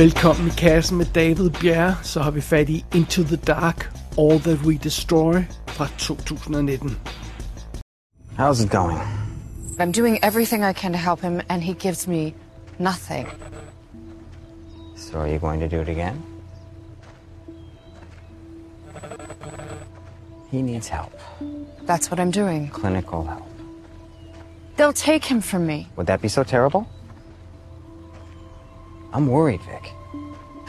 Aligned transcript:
Velkommen 0.00 0.46
i 0.46 0.50
kassen 0.50 0.96
med 0.96 1.06
David 1.14 1.50
Bjerre, 1.50 1.96
så 2.02 2.20
har 2.20 2.30
vi 2.30 2.40
fat 2.40 2.68
i 2.68 2.84
Into 2.94 3.22
the 3.22 3.36
Dark, 3.36 3.90
All 4.18 4.40
That 4.40 4.58
We 4.64 4.78
Destroy 4.82 5.44
fra 5.66 5.86
2019. 5.98 6.98
How's 8.38 8.64
it 8.64 8.70
going? 8.70 8.98
I'm 9.78 9.92
doing 9.92 10.18
everything 10.22 10.64
I 10.70 10.72
can 10.72 10.92
to 10.92 10.98
help 10.98 11.20
him, 11.20 11.40
and 11.48 11.62
he 11.62 11.74
gives 11.74 12.08
me 12.08 12.34
nothing. 12.78 13.26
So 14.96 15.18
are 15.18 15.28
you 15.28 15.38
going 15.38 15.60
to 15.60 15.76
do 15.76 15.82
it 15.82 15.88
again? 15.88 16.22
He 20.50 20.62
needs 20.62 20.88
help. 20.88 21.12
That's 21.86 22.10
what 22.10 22.20
I'm 22.20 22.30
doing. 22.30 22.70
Clinical 22.70 23.24
help. 23.24 23.48
They'll 24.76 24.92
take 25.12 25.34
him 25.34 25.42
from 25.42 25.66
me. 25.66 25.86
Would 25.96 26.06
that 26.06 26.22
be 26.22 26.28
so 26.28 26.42
terrible? 26.42 26.86
I'm 29.12 29.26
worried, 29.26 29.60
Vic. 29.62 29.92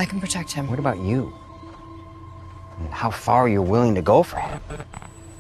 I 0.02 0.06
can 0.06 0.20
protect 0.20 0.52
him. 0.52 0.68
What 0.68 0.80
about 0.80 0.98
you? 0.98 1.32
And 2.80 2.90
how 2.90 3.12
far 3.12 3.42
are 3.44 3.48
you're 3.48 3.62
willing 3.62 3.94
to 3.94 4.02
go 4.02 4.24
for 4.24 4.38
him? 4.38 4.60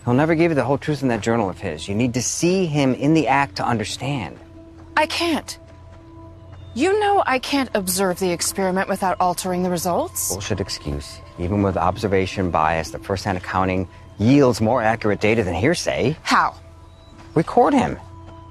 He'll 0.05 0.13
never 0.13 0.35
give 0.35 0.51
you 0.51 0.55
the 0.55 0.63
whole 0.63 0.77
truth 0.77 1.01
in 1.01 1.07
that 1.07 1.21
journal 1.21 1.49
of 1.49 1.59
his. 1.59 1.87
You 1.87 1.95
need 1.95 2.13
to 2.13 2.21
see 2.21 2.67
him 2.67 2.93
in 2.93 3.15
the 3.15 3.27
act 3.27 3.55
to 3.55 3.65
understand. 3.65 4.37
I 4.95 5.07
can't. 5.07 5.57
You 6.75 6.99
know 6.99 7.23
I 7.25 7.39
can't 7.39 7.71
observe 7.73 8.19
the 8.19 8.31
experiment 8.31 8.87
without 8.87 9.17
altering 9.19 9.63
the 9.63 9.71
results. 9.71 10.29
Bullshit 10.29 10.59
excuse. 10.59 11.19
Even 11.39 11.63
with 11.63 11.75
observation 11.75 12.51
bias, 12.51 12.91
the 12.91 12.99
first-hand 12.99 13.39
accounting 13.39 13.87
yields 14.19 14.61
more 14.61 14.83
accurate 14.83 15.21
data 15.21 15.43
than 15.43 15.55
hearsay. 15.55 16.15
How? 16.21 16.55
Record 17.33 17.73
him. 17.73 17.97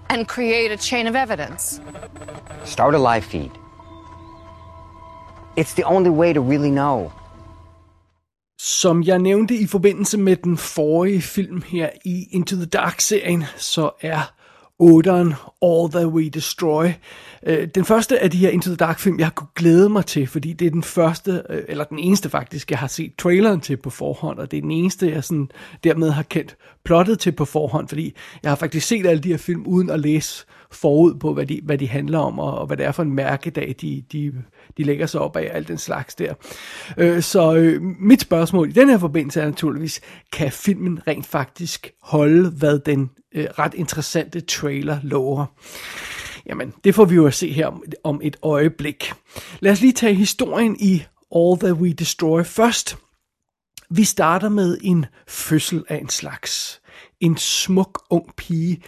And 0.09 0.27
create 0.27 0.73
a 0.73 0.77
chain 0.77 1.07
of 1.07 1.15
evidence. 1.15 1.81
Start 2.65 2.97
a 2.97 2.99
live 2.99 3.25
feed. 3.25 3.53
It's 5.61 5.75
the 5.75 5.87
only 5.87 6.11
way 6.11 6.35
to 6.35 6.41
really 6.41 6.71
know. 6.71 7.11
Som 8.61 9.03
jeg 9.03 9.19
nævnte 9.19 9.55
i 9.55 9.67
forbindelse 9.67 10.19
med 10.19 10.37
den 10.37 10.57
forrige 10.57 11.23
film 11.23 11.63
her 11.67 11.91
i 12.05 12.27
Into 12.31 12.57
the 12.57 12.67
Dark-serien, 12.67 13.45
så 13.57 13.91
er 14.01 14.33
8'eren 14.83 15.35
All 15.63 15.91
That 15.91 16.07
We 16.07 16.29
Destroy. 16.29 16.87
Øh, 17.47 17.69
den 17.75 17.85
første 17.85 18.19
af 18.19 18.31
de 18.31 18.39
her 18.39 18.51
Into 18.51 18.71
the 18.71 18.77
Dark-film, 18.77 19.19
jeg 19.19 19.27
har 19.27 19.33
kunne 19.33 19.49
glæde 19.57 19.89
mig 19.89 20.07
til, 20.07 20.27
fordi 20.27 20.53
det 20.53 20.67
er 20.67 20.71
den 20.71 20.83
første, 20.83 21.43
øh, 21.51 21.63
eller 21.69 21.85
den 21.85 21.99
eneste 21.99 22.31
faktisk, 22.31 22.71
jeg 22.71 22.79
har 22.79 22.87
set 22.87 23.13
traileren 23.19 23.61
til 23.61 23.77
på 23.77 23.91
forhånd, 23.91 24.39
og 24.39 24.51
det 24.51 24.57
er 24.57 24.63
den 24.63 24.71
eneste, 24.71 25.11
jeg 25.11 25.25
sådan 25.25 25.51
dermed 25.85 26.11
har 26.11 26.23
kendt 26.23 26.57
plottet 26.85 27.19
til 27.19 27.33
på 27.33 27.45
forhånd, 27.45 27.89
fordi 27.89 28.15
jeg 28.43 28.51
har 28.51 28.57
faktisk 28.57 28.87
set 28.87 29.07
alle 29.07 29.23
de 29.23 29.29
her 29.29 29.37
film 29.37 29.67
uden 29.67 29.91
at 29.91 30.01
læse 30.01 30.45
forud 30.73 31.15
på, 31.15 31.35
hvad 31.35 31.47
de, 31.47 31.61
hvad 31.63 31.79
de 31.79 31.89
handler 31.89 32.19
om, 32.19 32.39
og, 32.39 32.59
og 32.59 32.67
hvad 32.67 32.77
det 32.77 32.87
er 32.87 32.93
for 32.93 33.03
en 33.03 33.15
mærkedag, 33.15 33.75
de, 33.81 34.05
de, 34.13 34.33
de 34.77 34.85
lægger 34.85 35.07
sig 35.07 35.21
op 35.21 35.37
af, 35.37 35.51
alt 35.53 35.69
den 35.69 35.79
slags 35.79 36.15
der. 36.15 36.35
Øh, 36.97 37.23
så 37.23 37.55
øh, 37.55 37.83
mit 37.83 38.21
spørgsmål 38.21 38.69
i 38.69 38.73
den 38.73 38.89
her 38.89 38.99
forbindelse 38.99 39.41
er 39.41 39.47
naturligvis, 39.47 40.01
kan 40.33 40.53
filmen 40.53 41.01
rent 41.07 41.27
faktisk 41.27 41.91
holde, 42.03 42.51
hvad 42.51 42.79
den 42.79 43.11
øh, 43.35 43.47
ret 43.59 43.75
interessante 43.75 44.41
trailer 44.41 44.99
lover? 45.03 45.47
Jamen, 46.47 46.73
det 46.85 46.95
får 46.95 47.05
vi 47.05 47.15
jo 47.15 47.27
at 47.27 47.35
se 47.35 47.53
her 47.53 47.67
om, 47.67 47.83
om 48.05 48.21
et 48.23 48.37
øjeblik. 48.43 49.13
Lad 49.61 49.73
os 49.73 49.81
lige 49.81 49.93
tage 49.93 50.15
historien 50.15 50.77
i 50.81 51.03
All 51.37 51.59
That 51.59 51.73
We 51.73 51.93
Destroy 51.93 52.43
først. 52.43 52.97
Vi 53.91 54.05
starter 54.05 54.49
med 54.49 54.79
en 54.83 55.07
fødsel 55.29 55.85
af 55.89 55.97
en 55.97 56.09
slags. 56.09 56.81
En 57.21 57.37
smuk 57.37 58.03
ung 58.11 58.37
pige 58.37 58.83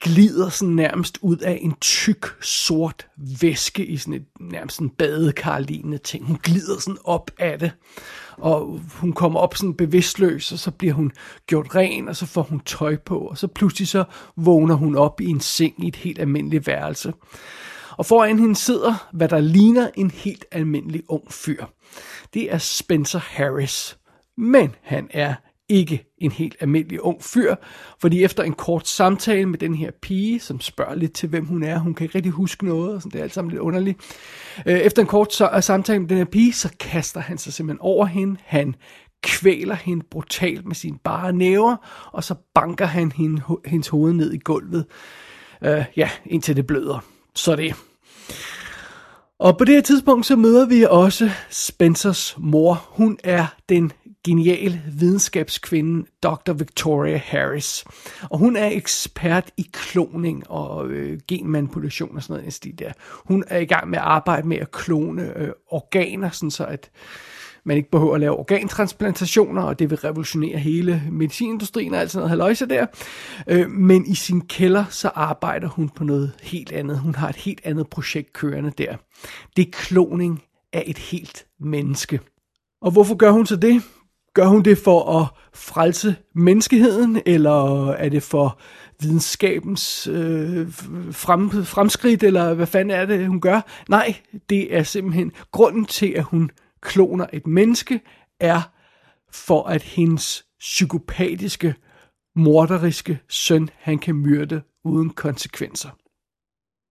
glider 0.00 0.48
sådan 0.48 0.74
nærmest 0.74 1.18
ud 1.22 1.36
af 1.36 1.58
en 1.62 1.74
tyk, 1.80 2.26
sort 2.40 3.06
væske 3.40 3.86
i 3.86 3.96
sådan 3.96 4.14
et 4.14 4.24
nærmest 4.40 4.78
en 4.78 4.90
badekarlignende 4.90 5.98
ting. 5.98 6.24
Hun 6.26 6.38
glider 6.42 6.78
sådan 6.78 6.98
op 7.04 7.30
af 7.38 7.58
det, 7.58 7.72
og 8.36 8.80
hun 8.94 9.12
kommer 9.12 9.40
op 9.40 9.56
sådan 9.56 9.74
bevidstløs, 9.74 10.52
og 10.52 10.58
så 10.58 10.70
bliver 10.70 10.94
hun 10.94 11.12
gjort 11.46 11.74
ren, 11.74 12.08
og 12.08 12.16
så 12.16 12.26
får 12.26 12.42
hun 12.42 12.60
tøj 12.60 12.96
på, 12.96 13.18
og 13.18 13.38
så 13.38 13.46
pludselig 13.46 13.88
så 13.88 14.04
vågner 14.36 14.74
hun 14.74 14.96
op 14.96 15.20
i 15.20 15.26
en 15.26 15.40
seng 15.40 15.84
i 15.84 15.88
et 15.88 15.96
helt 15.96 16.18
almindeligt 16.18 16.66
værelse. 16.66 17.12
Og 17.90 18.06
foran 18.06 18.38
hende 18.38 18.56
sidder, 18.56 19.08
hvad 19.12 19.28
der 19.28 19.40
ligner 19.40 19.90
en 19.94 20.10
helt 20.10 20.44
almindelig 20.52 21.02
ung 21.08 21.32
fyr. 21.32 21.64
Det 22.34 22.52
er 22.52 22.58
Spencer 22.58 23.18
Harris. 23.18 23.99
Men 24.40 24.74
han 24.82 25.08
er 25.10 25.34
ikke 25.68 26.04
en 26.18 26.30
helt 26.30 26.56
almindelig 26.60 27.00
ung 27.00 27.22
fyr, 27.22 27.54
fordi 28.00 28.24
efter 28.24 28.42
en 28.42 28.52
kort 28.52 28.88
samtale 28.88 29.46
med 29.46 29.58
den 29.58 29.74
her 29.74 29.90
pige, 30.02 30.40
som 30.40 30.60
spørger 30.60 30.94
lidt 30.94 31.12
til, 31.12 31.28
hvem 31.28 31.46
hun 31.46 31.62
er, 31.62 31.78
hun 31.78 31.94
kan 31.94 32.04
ikke 32.04 32.14
rigtig 32.14 32.32
huske 32.32 32.66
noget, 32.66 32.94
og 32.94 33.02
sådan, 33.02 33.12
det 33.12 33.18
er 33.18 33.22
alt 33.22 33.34
sammen 33.34 33.50
lidt 33.50 33.60
underligt. 33.60 33.98
Øh, 34.66 34.78
efter 34.78 35.02
en 35.02 35.08
kort 35.08 35.40
øh, 35.40 35.62
samtale 35.62 35.98
med 35.98 36.08
den 36.08 36.18
her 36.18 36.24
pige, 36.24 36.52
så 36.52 36.70
kaster 36.80 37.20
han 37.20 37.38
sig 37.38 37.52
simpelthen 37.52 37.80
over 37.80 38.06
hende, 38.06 38.36
han 38.44 38.74
kvæler 39.22 39.74
hende 39.74 40.06
brutalt 40.10 40.66
med 40.66 40.74
sine 40.74 40.98
bare 41.04 41.32
næver, 41.32 41.76
og 42.12 42.24
så 42.24 42.34
banker 42.54 42.86
han 42.86 43.12
hende, 43.12 43.42
hendes 43.66 43.88
hoved 43.88 44.12
ned 44.12 44.32
i 44.32 44.38
gulvet, 44.38 44.86
øh, 45.64 45.84
ja, 45.96 46.10
indtil 46.26 46.56
det 46.56 46.66
bløder. 46.66 47.04
Så 47.34 47.56
det. 47.56 47.74
Og 49.40 49.58
på 49.58 49.64
det 49.64 49.74
her 49.74 49.82
tidspunkt, 49.82 50.26
så 50.26 50.36
møder 50.36 50.66
vi 50.66 50.86
også 50.90 51.30
Spencers 51.50 52.36
mor. 52.38 52.86
Hun 52.88 53.18
er 53.24 53.46
den 53.68 53.92
genial 54.24 54.80
videnskabskvinde 54.92 56.06
Dr. 56.22 56.52
Victoria 56.52 57.16
Harris. 57.16 57.84
Og 58.30 58.38
hun 58.38 58.56
er 58.56 58.66
ekspert 58.66 59.50
i 59.56 59.66
kloning 59.72 60.50
og 60.50 60.88
øh, 60.88 61.20
genmanipulation 61.28 62.16
og 62.16 62.22
sådan 62.22 62.34
noget 62.34 62.48
i 62.48 62.50
stil 62.50 62.78
der. 62.78 62.92
Hun 63.24 63.44
er 63.46 63.58
i 63.58 63.64
gang 63.64 63.90
med 63.90 63.98
at 63.98 64.04
arbejde 64.04 64.48
med 64.48 64.56
at 64.56 64.70
klone 64.70 65.38
øh, 65.38 65.52
organer, 65.66 66.30
sådan 66.30 66.50
så 66.50 66.64
at 66.64 66.90
man 67.64 67.76
ikke 67.76 67.90
behøver 67.90 68.14
at 68.14 68.20
lave 68.20 68.36
organtransplantationer, 68.36 69.62
og 69.62 69.78
det 69.78 69.90
vil 69.90 69.98
revolutionere 69.98 70.58
hele 70.58 71.02
medicinindustrien 71.10 71.94
og 71.94 72.00
alt 72.00 72.10
sådan 72.10 72.20
noget 72.20 72.30
haløjse 72.30 72.66
der. 72.66 72.86
Øh, 73.46 73.70
men 73.70 74.06
i 74.06 74.14
sin 74.14 74.40
kælder, 74.40 74.84
så 74.90 75.08
arbejder 75.08 75.68
hun 75.68 75.88
på 75.88 76.04
noget 76.04 76.32
helt 76.42 76.72
andet. 76.72 76.98
Hun 76.98 77.14
har 77.14 77.28
et 77.28 77.36
helt 77.36 77.60
andet 77.64 77.86
projekt 77.90 78.32
kørende 78.32 78.72
der. 78.78 78.96
Det 79.56 79.66
er 79.66 79.70
kloning 79.72 80.42
af 80.72 80.84
et 80.86 80.98
helt 80.98 81.46
menneske. 81.60 82.20
Og 82.82 82.90
hvorfor 82.90 83.14
gør 83.14 83.30
hun 83.30 83.46
så 83.46 83.56
det? 83.56 83.82
Gør 84.34 84.46
hun 84.46 84.62
det 84.62 84.78
for 84.78 85.20
at 85.20 85.26
frelse 85.54 86.16
menneskeheden, 86.34 87.22
eller 87.26 87.90
er 87.90 88.08
det 88.08 88.22
for 88.22 88.60
videnskabens 89.00 90.06
øh, 90.06 90.72
frem, 91.12 91.64
fremskridt, 91.64 92.22
eller 92.22 92.54
hvad 92.54 92.66
fanden 92.66 92.90
er 92.90 93.06
det, 93.06 93.26
hun 93.26 93.40
gør? 93.40 93.60
Nej, 93.88 94.14
det 94.50 94.76
er 94.76 94.82
simpelthen 94.82 95.32
grunden 95.52 95.84
til, 95.84 96.08
at 96.08 96.24
hun 96.24 96.50
kloner 96.80 97.26
et 97.32 97.46
menneske, 97.46 98.00
er 98.40 98.62
for 99.32 99.62
at 99.62 99.82
hendes 99.82 100.44
psykopatiske, 100.58 101.74
morderiske 102.36 103.18
søn, 103.28 103.70
han 103.76 103.98
kan 103.98 104.14
myrde 104.14 104.62
uden 104.84 105.10
konsekvenser. 105.10 105.90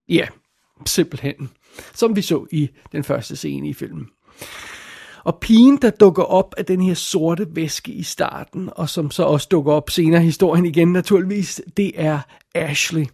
Ja, 0.09 0.27
simpelthen. 0.85 1.50
Som 1.94 2.16
vi 2.16 2.21
så 2.21 2.47
i 2.51 2.69
den 2.91 3.03
første 3.03 3.35
scene 3.35 3.69
i 3.69 3.73
filmen. 3.73 4.07
Og 5.29 5.38
pigen, 5.40 5.78
der 5.78 5.90
dukker 5.90 6.23
op 6.23 6.56
af 6.57 6.66
den 6.66 6.81
her 6.81 6.94
sorte 6.94 7.47
væske 7.51 7.91
i 7.91 8.03
starten, 8.03 8.69
og 8.75 8.90
som 8.90 9.12
så 9.12 9.23
også 9.23 9.47
dukker 9.51 9.73
op 9.73 9.90
senere 9.90 10.22
i 10.22 10.25
historien 10.25 10.66
igen 10.66 10.94
naturligvis, 10.94 11.62
det 11.78 11.91
er 11.95 12.19
Ashley. 12.56 13.06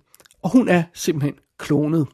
Og 0.41 0.49
hun 0.49 0.67
er 0.67 0.83
simpelthen 0.93 1.35
klonet. 1.57 2.07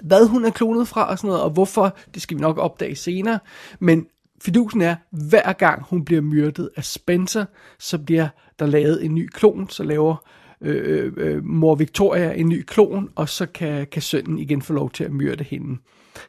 Hvad 0.00 0.26
hun 0.26 0.44
er 0.44 0.50
klonet 0.50 0.88
fra 0.88 1.10
og 1.10 1.18
sådan 1.18 1.28
noget, 1.28 1.42
og 1.42 1.50
hvorfor, 1.50 1.96
det 2.14 2.22
skal 2.22 2.36
vi 2.36 2.40
nok 2.40 2.58
opdage 2.58 2.96
senere. 2.96 3.38
Men 3.80 4.06
fidusen 4.42 4.80
er, 4.80 4.96
hver 5.10 5.52
gang 5.52 5.82
hun 5.82 6.04
bliver 6.04 6.22
myrdet 6.22 6.70
af 6.76 6.84
Spencer, 6.84 7.44
så 7.78 7.98
bliver 7.98 8.28
der 8.58 8.66
lavet 8.66 9.04
en 9.04 9.14
ny 9.14 9.28
klon, 9.28 9.68
så 9.70 9.82
laver 9.82 10.16
øh, 10.60 11.06
øh, 11.06 11.12
øh 11.16 11.44
mor 11.44 11.74
Victoria 11.74 12.32
en 12.32 12.48
ny 12.48 12.62
klon, 12.62 13.10
og 13.14 13.28
så 13.28 13.46
kan, 13.46 13.86
kan 13.86 14.02
sønnen 14.02 14.38
igen 14.38 14.62
få 14.62 14.72
lov 14.72 14.90
til 14.90 15.04
at 15.04 15.12
myrde 15.12 15.44
hende. 15.44 15.78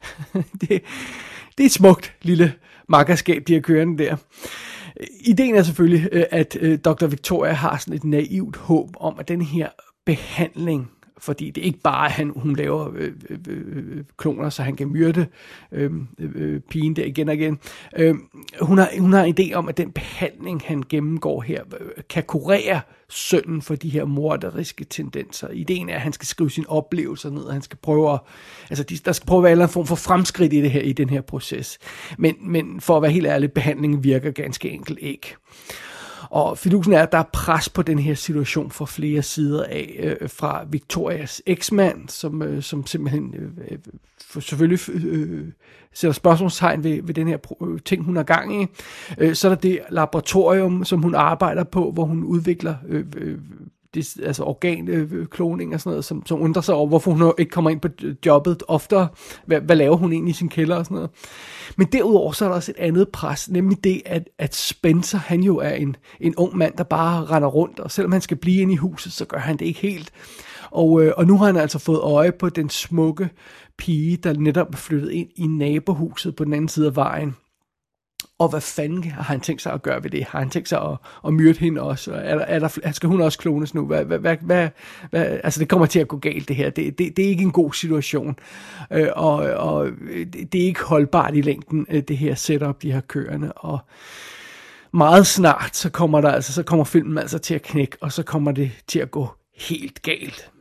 det, 0.62 0.84
det 1.58 1.64
er 1.64 1.66
et 1.66 1.72
smukt 1.72 2.16
lille 2.22 2.54
makkerskab, 2.90 3.44
de 3.48 3.54
har 3.54 3.62
kørende 3.62 4.04
der. 4.04 4.16
Ideen 5.26 5.56
er 5.56 5.64
selvfølgelig, 5.64 6.10
øh, 6.12 6.24
at 6.32 6.58
øh, 6.62 6.80
Dr. 6.80 7.08
Victoria 7.08 7.54
har 7.54 7.78
sådan 7.78 7.94
et 7.94 8.04
naivt 8.04 8.56
håb 8.56 8.90
om, 9.00 9.20
at 9.20 9.28
den 9.28 9.42
her 9.42 9.70
behandling 10.06 10.92
fordi 11.18 11.50
det 11.50 11.62
er 11.62 11.66
ikke 11.66 11.80
bare, 11.80 12.06
at 12.06 12.12
han, 12.12 12.32
hun 12.36 12.56
laver 12.56 12.90
øh 12.96 13.12
øh, 13.30 13.40
øh, 13.48 13.98
øh, 13.98 14.04
kloner, 14.18 14.50
så 14.50 14.64
han 14.64 14.76
kan 14.76 14.88
myrde 14.88 15.28
øh, 15.72 15.92
øh, 16.20 16.60
pigen 16.60 16.96
der 16.96 17.06
igen 17.06 17.30
og 17.30 17.36
igen. 17.36 17.60
Øh, 17.98 18.16
hun, 18.62 18.78
har, 18.78 18.90
hun 19.00 19.14
har 19.14 19.24
en 19.24 19.36
idé 19.40 19.54
om, 19.54 19.70
at 19.70 19.78
den 19.78 19.92
behandling, 19.92 20.62
han 20.66 20.84
gennemgår 20.90 21.42
her, 21.42 21.64
øh, 21.80 22.04
kan 22.10 22.24
kurere 22.24 22.82
sønnen 23.10 23.62
for 23.62 23.76
de 23.76 23.90
her 23.90 24.06
morderiske 24.06 24.86
tendenser. 24.86 25.50
Ideen 25.50 25.90
er, 25.90 25.96
at 25.96 26.02
han 26.02 26.14
skal 26.14 26.28
skrive 26.28 26.52
sine 26.52 26.70
oplevelser 26.70 27.30
ned, 27.30 27.42
og 27.42 27.54
han 27.54 27.62
skal 27.62 27.78
prøve 27.82 28.14
at, 28.14 28.20
altså 28.70 28.84
de, 28.84 28.98
der 28.98 29.12
skal 29.12 29.28
prøve 29.28 29.40
at 29.40 29.58
være 29.58 29.64
en 29.64 29.70
form 29.70 29.86
for 29.86 29.96
fremskridt 29.96 30.54
i, 30.54 30.62
det 30.62 30.72
her, 30.72 30.82
i 30.82 30.94
den 30.94 31.10
her 31.10 31.22
proces. 31.22 31.80
Men, 32.18 32.36
men 32.42 32.82
for 32.82 32.96
at 32.96 33.02
være 33.02 33.12
helt 33.12 33.28
ærlig, 33.28 33.52
behandlingen 33.52 34.04
virker 34.04 34.32
ganske 34.32 34.70
enkelt 34.70 35.00
ikke. 35.02 35.36
Og 36.34 36.58
fidusen 36.58 36.94
er, 36.94 37.04
at 37.04 37.12
der 37.12 37.18
er 37.18 37.30
pres 37.34 37.70
på 37.70 37.82
den 37.82 38.00
her 38.00 38.16
situation 38.16 38.72
fra 38.72 38.86
flere 38.86 39.22
sider 39.22 39.64
af. 39.64 39.96
Øh, 40.00 40.30
fra 40.30 40.66
Victorias 40.70 41.42
eksmand, 41.46 42.10
som, 42.10 42.42
øh, 42.42 42.64
som 42.64 42.86
simpelthen 42.86 43.36
øh, 43.38 43.50
øh 43.72 43.78
selvfølgelig 44.42 44.90
øh, 44.90 45.04
øh, 45.06 45.46
sætter 45.94 46.14
spørgsmålstegn 46.14 46.84
ved, 46.84 47.04
ved 47.04 47.14
den 47.14 47.28
her 47.28 47.38
øh, 47.62 47.80
ting, 47.86 48.04
hun 48.04 48.16
har 48.16 48.24
gang 48.24 48.62
i. 48.62 48.68
Øh, 49.18 49.36
så 49.36 49.48
er 49.48 49.56
der 49.56 49.62
det 49.62 49.80
laboratorium, 49.90 50.86
som 50.86 51.02
hun 51.02 51.16
arbejder 51.16 51.64
på, 51.64 51.92
hvor 51.92 52.06
hun 52.06 52.24
udvikler 52.24 52.76
øh, 52.88 53.06
øh, 53.18 53.38
det, 53.94 54.18
altså 54.24 54.44
organkloning 54.44 55.72
øh, 55.72 55.74
og 55.74 55.80
sådan 55.80 55.90
noget, 55.90 56.06
som, 56.06 56.26
som 56.26 56.42
undrer 56.42 56.62
sig 56.62 56.76
over, 56.76 56.88
hvorfor 56.88 57.12
hun 57.12 57.34
ikke 57.38 57.50
kommer 57.50 57.70
ind 57.70 57.82
på 57.82 57.88
jobbet 58.26 58.64
oftere. 58.68 59.08
Hvad, 59.46 59.62
hvad 59.62 59.76
laver 59.76 59.96
hun 59.96 60.14
egentlig 60.14 60.32
i 60.32 60.38
sin 60.38 60.50
kælder 60.50 60.76
og 60.76 60.86
sådan 60.86 60.96
noget. 60.96 61.10
Men 61.78 61.88
derudover 61.88 62.32
så 62.32 62.46
er 62.46 62.50
der 62.50 62.56
også 62.56 62.72
et 62.72 62.84
andet 62.84 63.10
pres, 63.10 63.50
nemlig 63.50 63.84
det, 63.84 64.02
at, 64.06 64.30
at 64.40 64.56
Spencer, 64.56 65.18
han 65.18 65.44
jo 65.44 65.58
er 65.58 65.72
en, 65.72 65.96
en 66.20 66.36
ung 66.36 66.58
mand, 66.58 66.74
der 66.78 66.84
bare 66.84 67.26
render 67.26 67.50
rundt, 67.50 67.80
og 67.80 67.92
selvom 67.92 68.12
han 68.12 68.22
skal 68.22 68.38
blive 68.38 68.62
inde 68.62 68.74
i 68.74 68.78
huset, 68.78 69.12
så 69.12 69.26
gør 69.26 69.38
han 69.38 69.58
det 69.58 69.66
ikke 69.66 69.80
helt. 69.80 70.12
Og, 70.72 71.04
øh, 71.04 71.14
og 71.18 71.26
nu 71.26 71.38
har 71.38 71.46
han 71.46 71.58
altså 71.58 71.80
fået 71.80 72.00
øje 72.00 72.32
på 72.32 72.50
den 72.50 72.70
smukke 72.70 73.30
pige, 73.78 74.18
der 74.18 74.34
netop 74.34 74.74
er 74.74 74.78
flyttet 74.78 75.12
ind 75.12 75.30
i 75.36 75.48
nabohuset 75.48 76.36
på 76.36 76.46
den 76.46 76.54
anden 76.54 76.68
side 76.68 76.88
af 76.88 76.96
vejen. 76.96 77.36
Og 78.40 78.50
hvad 78.50 78.62
fanden 78.62 79.04
har 79.04 79.24
han 79.24 79.42
tænkt 79.42 79.62
sig 79.62 79.74
at 79.74 79.82
gøre 79.82 80.04
ved 80.04 80.10
det? 80.10 80.24
Har 80.24 80.40
han 80.40 80.50
tænkt 80.50 80.70
sig 80.70 80.82
at, 80.82 80.98
at 81.28 81.34
myrde 81.34 81.60
hende 81.60 81.82
også? 81.82 82.12
Er 82.14 82.36
der, 82.36 82.46
er 82.46 82.60
der, 82.60 82.92
skal 82.92 83.10
hun 83.10 83.22
også 83.22 83.40
klones 83.40 83.74
nu? 83.74 83.86
Hvad, 83.86 84.06
hvad, 84.06 84.20
hvad, 84.20 84.38
hvad, 84.42 84.70
hvad, 85.10 85.40
altså 85.44 85.60
det 85.60 85.70
kommer 85.70 85.86
til 85.86 86.00
at 86.00 86.08
gå 86.08 86.18
galt 86.18 86.48
det 86.48 86.56
her. 86.56 86.70
Det, 86.70 86.98
det, 86.98 87.18
det 87.18 87.26
er 87.26 87.30
ikke 87.30 87.44
en 87.44 87.52
god 87.52 87.74
situation. 87.74 88.36
Øh, 88.92 89.08
og, 89.16 89.36
og 89.38 89.90
det 90.52 90.62
er 90.62 90.66
ikke 90.66 90.84
holdbart 90.84 91.36
i 91.36 91.42
længden, 91.42 91.86
øh, 91.90 92.04
det 92.08 92.18
her 92.18 92.36
setup, 92.36 92.82
de 92.82 92.92
har 92.92 93.02
kørende. 93.02 93.52
Og 93.52 93.80
meget 94.94 95.28
snart, 95.28 95.76
så 95.76 95.90
kommer, 95.90 96.22
der, 96.22 96.32
altså, 96.32 96.54
så 96.54 96.64
kommer 96.64 96.86
filmen 96.86 97.18
altså 97.18 97.38
til 97.38 97.56
at 97.56 97.62
knække, 97.62 97.98
og 98.02 98.12
så 98.12 98.24
kommer 98.24 98.52
det 98.52 98.72
til 98.88 99.00
at 99.00 99.12
gå 99.12 99.28
helt 99.58 100.02
galt. 100.02 100.52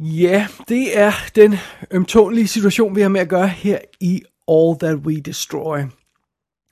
Ja, 0.00 0.46
det 0.68 0.98
er 0.98 1.12
den 1.36 1.54
ømtålige 1.90 2.48
situation, 2.48 2.96
vi 2.96 3.00
har 3.00 3.08
med 3.08 3.20
at 3.20 3.28
gøre 3.28 3.48
her 3.48 3.78
i 4.00 4.22
All 4.48 4.78
That 4.80 4.96
We 4.96 5.20
Destroy. 5.20 5.78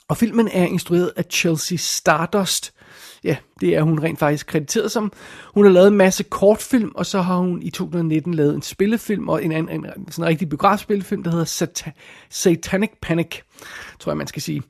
Og 0.08 0.16
filmen 0.16 0.48
er 0.52 0.64
instrueret 0.64 1.12
af 1.16 1.24
Chelsea 1.30 1.76
Stardust. 1.76 2.72
Ja, 3.24 3.36
det 3.60 3.76
er 3.76 3.82
hun 3.82 4.02
rent 4.02 4.18
faktisk 4.18 4.46
krediteret 4.46 4.90
som. 4.90 5.12
Hun 5.54 5.64
har 5.64 5.72
lavet 5.72 5.88
en 5.88 5.96
masse 5.96 6.22
kortfilm, 6.22 6.92
og 6.94 7.06
så 7.06 7.20
har 7.20 7.36
hun 7.36 7.62
i 7.62 7.70
2019 7.70 8.34
lavet 8.34 8.54
en 8.54 8.62
spillefilm, 8.62 9.28
og 9.28 9.44
en, 9.44 9.52
en, 9.52 9.68
en 9.68 9.86
sådan 10.10 10.24
en 10.24 10.28
rigtig 10.28 10.48
biografspillefilm, 10.48 11.22
der 11.22 11.30
hedder 11.30 11.44
Sata- 11.44 11.90
Satanic 12.30 12.90
Panic, 13.02 13.40
tror 13.98 14.12
jeg 14.12 14.16
man 14.16 14.26
skal 14.26 14.42
sige. 14.42 14.62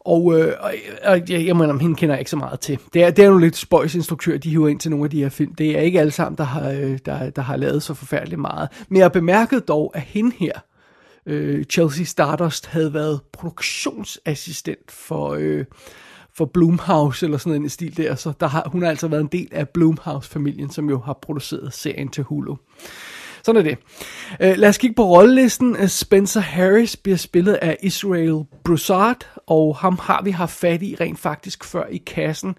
Og, 0.00 0.38
øh, 0.38 0.54
og, 0.60 0.74
og 1.04 1.30
jeg, 1.30 1.46
jeg 1.46 1.56
mener, 1.56 1.78
hende 1.78 1.96
kender 1.96 2.14
jeg 2.14 2.20
ikke 2.20 2.30
så 2.30 2.36
meget 2.36 2.60
til. 2.60 2.78
Det 2.94 3.02
er, 3.02 3.10
det 3.10 3.24
er 3.24 3.28
jo 3.28 3.38
lidt 3.38 3.56
spøjsinstruktør, 3.56 4.38
de 4.38 4.50
hiver 4.50 4.68
ind 4.68 4.80
til 4.80 4.90
nogle 4.90 5.04
af 5.04 5.10
de 5.10 5.22
her 5.22 5.28
film. 5.28 5.54
Det 5.54 5.78
er 5.78 5.80
ikke 5.80 6.00
alle 6.00 6.12
sammen, 6.12 6.38
der 6.38 6.44
har, 6.44 6.70
øh, 6.70 6.98
der, 7.04 7.30
der 7.30 7.42
har 7.42 7.56
lavet 7.56 7.82
så 7.82 7.94
forfærdeligt 7.94 8.40
meget. 8.40 8.68
Men 8.88 9.00
jeg 9.00 9.12
bemærkede 9.12 9.60
dog, 9.60 9.92
at 9.94 10.02
hende 10.02 10.36
her, 10.38 10.52
øh, 11.26 11.64
Chelsea 11.64 12.04
Stardust 12.04 12.66
havde 12.66 12.94
været 12.94 13.20
produktionsassistent 13.32 14.90
for, 14.90 15.30
øh, 15.38 15.64
for 16.34 16.44
Blumhouse 16.44 17.26
eller 17.26 17.38
sådan 17.38 17.62
en 17.62 17.68
stil 17.68 17.96
der, 17.96 18.14
så 18.14 18.32
der 18.40 18.46
har, 18.46 18.68
hun 18.72 18.82
har 18.82 18.90
altså 18.90 19.08
været 19.08 19.20
en 19.20 19.28
del 19.32 19.48
af 19.52 19.68
Blumhouse-familien, 19.68 20.70
som 20.70 20.90
jo 20.90 21.00
har 21.00 21.18
produceret 21.22 21.74
serien 21.74 22.08
til 22.08 22.24
Hulu. 22.24 22.56
Sådan 23.42 23.66
er 23.66 23.70
det. 23.70 23.78
Uh, 24.40 24.58
lad 24.58 24.68
os 24.68 24.78
kigge 24.78 24.94
på 24.94 25.04
rollelisten. 25.04 25.76
Øh, 25.76 25.88
Spencer 25.88 26.40
Harris 26.40 26.96
bliver 26.96 27.16
spillet 27.16 27.54
af 27.54 27.76
Israel 27.82 28.44
Broussard, 28.64 29.26
og 29.46 29.76
ham 29.76 29.98
har 30.02 30.22
vi 30.22 30.30
haft 30.30 30.52
fat 30.52 30.82
i 30.82 30.96
rent 31.00 31.18
faktisk 31.18 31.64
før 31.64 31.86
i 31.86 31.98
kassen. 31.98 32.54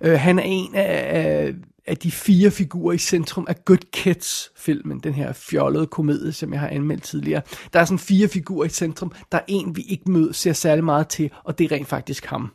Uh, 0.00 0.10
han 0.10 0.38
er 0.38 0.42
en 0.42 0.74
af, 0.74 1.18
af 1.18 1.54
de 1.96 2.10
fire 2.10 2.50
figurer 2.50 2.92
i 2.92 2.98
centrum 2.98 3.46
af 3.48 3.64
Good 3.64 3.90
Kids-filmen, 3.92 5.00
den 5.00 5.14
her 5.14 5.32
fjollede 5.32 5.86
komedie, 5.86 6.32
som 6.32 6.52
jeg 6.52 6.60
har 6.60 6.68
anmeldt 6.68 7.02
tidligere. 7.02 7.42
Der 7.72 7.80
er 7.80 7.84
sådan 7.84 7.98
fire 7.98 8.28
figurer 8.28 8.66
i 8.66 8.68
centrum. 8.68 9.12
Der 9.32 9.38
er 9.38 9.44
en, 9.48 9.76
vi 9.76 9.82
ikke 9.82 10.10
møder, 10.10 10.32
ser 10.32 10.52
særlig 10.52 10.84
meget 10.84 11.08
til, 11.08 11.30
og 11.44 11.58
det 11.58 11.64
er 11.64 11.76
rent 11.76 11.88
faktisk 11.88 12.26
ham. 12.26 12.52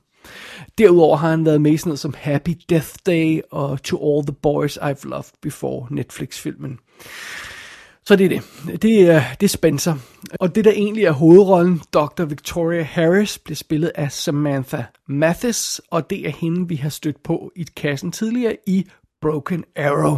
Derudover 0.77 1.18
har 1.18 1.30
han 1.30 1.45
været 1.45 1.62
med 1.62 1.71
i 1.71 1.77
sådan 1.77 1.89
noget 1.89 2.00
som 2.00 2.15
Happy 2.18 2.51
Death 2.69 2.89
Day 3.06 3.41
og 3.51 3.83
To 3.83 4.15
All 4.18 4.25
the 4.25 4.35
Boys 4.41 4.77
I've 4.77 5.09
Loved 5.09 5.33
Before, 5.41 5.88
Netflix-filmen. 5.91 6.80
Så 8.06 8.15
det 8.15 8.25
er 8.25 8.30
det. 8.30 8.81
Det 8.81 9.01
er, 9.01 9.24
det 9.39 9.45
er 9.45 9.50
Spencer. 9.50 9.95
Og 10.39 10.56
det, 10.56 10.65
der 10.65 10.71
egentlig 10.71 11.03
er 11.03 11.12
hovedrollen, 11.12 11.81
Dr. 11.94 12.25
Victoria 12.25 12.83
Harris, 12.83 13.38
bliver 13.38 13.56
spillet 13.56 13.91
af 13.95 14.12
Samantha 14.12 14.83
Mathis, 15.07 15.81
og 15.91 16.09
det 16.09 16.27
er 16.27 16.31
hende, 16.31 16.68
vi 16.68 16.75
har 16.75 16.89
stødt 16.89 17.24
på 17.24 17.51
i 17.56 17.65
kassen 17.75 18.12
tidligere 18.12 18.57
i 18.68 18.85
Broken 19.24 19.64
Arrow. 19.75 20.18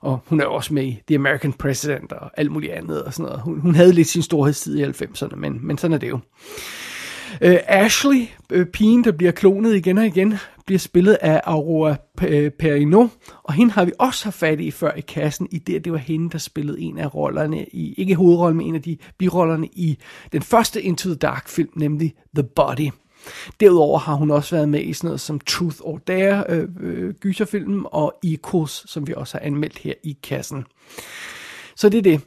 Og 0.00 0.18
hun 0.26 0.40
er 0.40 0.44
også 0.44 0.74
med 0.74 0.84
i 0.84 1.02
The 1.06 1.14
American 1.14 1.52
President 1.52 2.12
og 2.12 2.30
alt 2.36 2.50
muligt 2.50 2.72
andet 2.72 3.02
og 3.02 3.14
sådan 3.14 3.24
noget. 3.24 3.40
Hun, 3.40 3.60
hun 3.60 3.74
havde 3.74 3.92
lidt 3.92 4.08
sin 4.08 4.22
storhedstid 4.22 4.78
i 4.78 4.84
90'erne, 4.84 5.36
men, 5.36 5.58
men 5.62 5.78
sådan 5.78 5.94
er 5.94 5.98
det 5.98 6.08
jo. 6.08 6.18
Uh, 7.44 7.56
Ashley, 7.66 8.26
uh, 8.54 8.64
pigen, 8.64 9.04
der 9.04 9.12
bliver 9.12 9.32
klonet 9.32 9.74
igen 9.74 9.98
og 9.98 10.06
igen, 10.06 10.34
bliver 10.66 10.78
spillet 10.78 11.18
af 11.20 11.40
Aurora 11.44 11.96
øh, 12.22 12.50
Perino, 12.50 13.08
og 13.42 13.54
hende 13.54 13.72
har 13.72 13.84
vi 13.84 13.92
også 13.98 14.24
haft 14.24 14.36
fat 14.36 14.60
i 14.60 14.70
før 14.70 14.92
i 14.92 15.00
kassen, 15.00 15.48
i 15.50 15.58
det, 15.58 15.84
det 15.84 15.92
var 15.92 15.98
hende, 15.98 16.30
der 16.30 16.38
spillede 16.38 16.80
en 16.80 16.98
af 16.98 17.14
rollerne, 17.14 17.64
i, 17.72 17.94
ikke 17.98 18.14
hovedrollen, 18.14 18.56
men 18.56 18.66
en 18.66 18.74
af 18.74 18.82
de 18.82 18.96
birollerne 19.18 19.66
i 19.66 19.98
den 20.32 20.42
første 20.42 20.82
Into 20.82 21.08
the 21.08 21.18
Dark 21.18 21.48
film, 21.48 21.70
nemlig 21.74 22.14
The 22.34 22.44
Body. 22.56 22.90
Derudover 23.60 23.98
har 23.98 24.14
hun 24.14 24.30
også 24.30 24.56
været 24.56 24.68
med 24.68 24.80
i 24.80 24.92
sådan 24.92 25.08
noget 25.08 25.20
som 25.20 25.40
Truth 25.40 25.76
or 25.80 25.98
Dare, 25.98 26.44
øh, 26.48 26.68
øh, 26.80 27.14
gyserfilmen, 27.14 27.86
og 27.92 28.18
Ecos, 28.24 28.84
som 28.86 29.06
vi 29.06 29.14
også 29.16 29.38
har 29.38 29.46
anmeldt 29.46 29.78
her 29.78 29.94
i 30.02 30.16
kassen. 30.22 30.64
Så 31.80 31.88
det 31.88 31.98
er 31.98 32.02
det. 32.02 32.20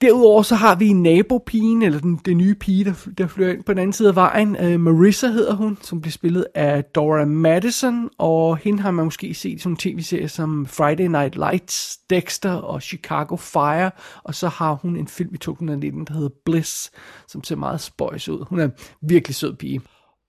Derudover 0.00 0.42
så 0.42 0.54
har 0.54 0.74
vi 0.74 0.92
nabopigen, 0.92 1.82
eller 1.82 2.00
den, 2.00 2.20
den 2.24 2.38
nye 2.38 2.54
pige, 2.54 2.84
der, 2.84 3.08
der 3.18 3.26
flyver 3.26 3.52
ind 3.52 3.64
på 3.64 3.72
den 3.72 3.78
anden 3.78 3.92
side 3.92 4.08
af 4.08 4.14
vejen. 4.14 4.56
Uh, 4.56 4.80
Marissa 4.80 5.28
hedder 5.28 5.54
hun, 5.54 5.78
som 5.82 6.00
bliver 6.00 6.12
spillet 6.12 6.46
af 6.54 6.84
Dora 6.84 7.24
Madison, 7.24 8.10
og 8.18 8.56
hende 8.56 8.82
har 8.82 8.90
man 8.90 9.04
måske 9.04 9.34
set 9.34 9.62
som 9.62 9.76
tv-serier 9.76 10.26
som 10.26 10.66
Friday 10.66 11.06
Night 11.06 11.34
Lights, 11.34 11.98
Dexter 12.10 12.52
og 12.52 12.82
Chicago 12.82 13.36
Fire, 13.36 13.90
og 14.24 14.34
så 14.34 14.48
har 14.48 14.72
hun 14.72 14.96
en 14.96 15.08
film 15.08 15.34
i 15.34 15.38
2019, 15.38 16.04
der 16.04 16.12
hedder 16.12 16.30
Bliss, 16.44 16.90
som 17.28 17.44
ser 17.44 17.56
meget 17.56 17.80
spøjs 17.80 18.28
ud. 18.28 18.44
Hun 18.48 18.60
er 18.60 18.64
en 18.64 18.72
virkelig 19.02 19.34
sød 19.34 19.56
pige. 19.56 19.80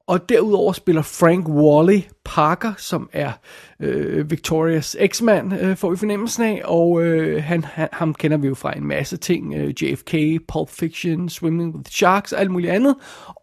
Og 0.07 0.29
derudover 0.29 0.73
spiller 0.73 1.01
Frank 1.01 1.49
Wally 1.49 2.01
Parker, 2.25 2.73
som 2.77 3.09
er 3.13 3.31
øh, 3.79 4.31
Victorias 4.31 4.95
eksmand, 4.99 5.53
øh, 5.53 5.77
får 5.77 5.89
vi 5.89 5.97
fornemmelsen 5.97 6.43
af, 6.43 6.61
og 6.65 7.03
øh, 7.03 7.43
han, 7.43 7.63
han, 7.63 7.89
ham 7.93 8.13
kender 8.13 8.37
vi 8.37 8.47
jo 8.47 8.55
fra 8.55 8.77
en 8.77 8.87
masse 8.87 9.17
ting, 9.17 9.53
øh, 9.53 9.83
JFK, 9.83 10.15
Pulp 10.47 10.69
Fiction, 10.69 11.29
Swimming 11.29 11.75
with 11.75 11.91
Sharks 11.91 12.33
og 12.33 12.39
alt 12.39 12.51
muligt 12.51 12.71
andet, 12.71 12.95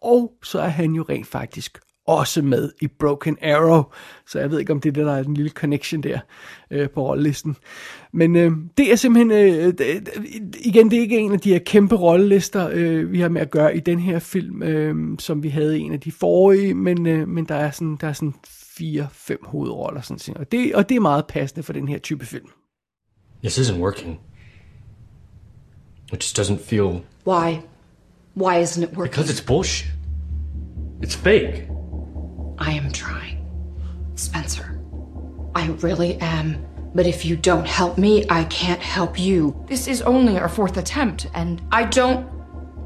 og 0.03 0.33
så 0.43 0.59
er 0.59 0.67
han 0.67 0.91
jo 0.91 1.05
rent 1.09 1.27
faktisk 1.27 1.79
også 2.07 2.41
med 2.41 2.71
i 2.81 2.87
Broken 2.87 3.37
Arrow. 3.41 3.83
Så 4.27 4.39
jeg 4.39 4.51
ved 4.51 4.59
ikke, 4.59 4.73
om 4.73 4.79
det 4.81 4.89
er 4.89 4.93
det, 4.93 5.05
der 5.05 5.13
er 5.13 5.23
en 5.23 5.33
lille 5.33 5.51
connection 5.51 6.03
der 6.03 6.19
øh, 6.71 6.89
på 6.89 7.07
rollelisten. 7.07 7.55
Men 8.13 8.35
øh, 8.35 8.51
det 8.77 8.91
er 8.91 8.95
simpelthen, 8.95 9.31
øh, 9.31 9.73
det, 9.77 10.09
igen, 10.65 10.91
det 10.91 10.97
er 10.97 11.01
ikke 11.01 11.19
en 11.19 11.33
af 11.33 11.39
de 11.39 11.51
her 11.51 11.59
kæmpe 11.59 11.95
rollelister, 11.95 12.69
øh, 12.71 13.11
vi 13.11 13.19
har 13.19 13.29
med 13.29 13.41
at 13.41 13.51
gøre 13.51 13.77
i 13.77 13.79
den 13.79 13.99
her 13.99 14.19
film, 14.19 14.63
øh, 14.63 15.19
som 15.19 15.43
vi 15.43 15.49
havde 15.49 15.79
i 15.79 15.81
en 15.81 15.93
af 15.93 15.99
de 15.99 16.11
forrige, 16.11 16.73
men, 16.73 17.07
øh, 17.07 17.27
men 17.27 17.45
der 17.45 17.55
er 17.55 17.71
sådan, 17.71 17.97
der 18.01 18.07
er 18.07 18.13
sådan 18.13 18.33
fire-fem 18.77 19.39
hovedroller, 19.43 20.01
sådan 20.01 20.37
og, 20.37 20.51
det, 20.51 20.75
og 20.75 20.89
det 20.89 20.95
er 20.95 20.99
meget 20.99 21.25
passende 21.27 21.63
for 21.63 21.73
den 21.73 21.87
her 21.87 21.97
type 21.97 22.25
film. 22.25 22.49
This 23.43 23.57
isn't 23.57 23.79
working. 23.79 24.19
It 26.13 26.19
just 26.23 26.39
doesn't 26.39 26.59
feel... 26.59 27.01
Why? 27.27 27.61
Why 28.35 28.61
isn't 28.61 28.83
it 28.83 28.97
working? 28.97 29.11
Because 29.11 29.31
it's 29.31 29.47
bullshit. 29.47 29.91
It's 31.03 31.15
fake. 31.15 31.74
I 32.57 32.71
am 32.71 32.91
trying. 32.91 33.45
Spencer, 34.15 34.79
I 35.53 35.67
really 35.81 36.15
am. 36.21 36.65
But 36.93 37.05
if 37.05 37.25
you 37.25 37.35
don't 37.35 37.67
help 37.67 37.97
me, 37.97 38.25
I 38.29 38.45
can't 38.45 38.81
help 38.81 39.19
you. 39.19 39.65
This 39.67 39.87
is 39.87 40.01
only 40.01 40.37
our 40.39 40.47
fourth 40.47 40.77
attempt, 40.77 41.27
and 41.33 41.61
I 41.71 41.83
don't 41.83 42.25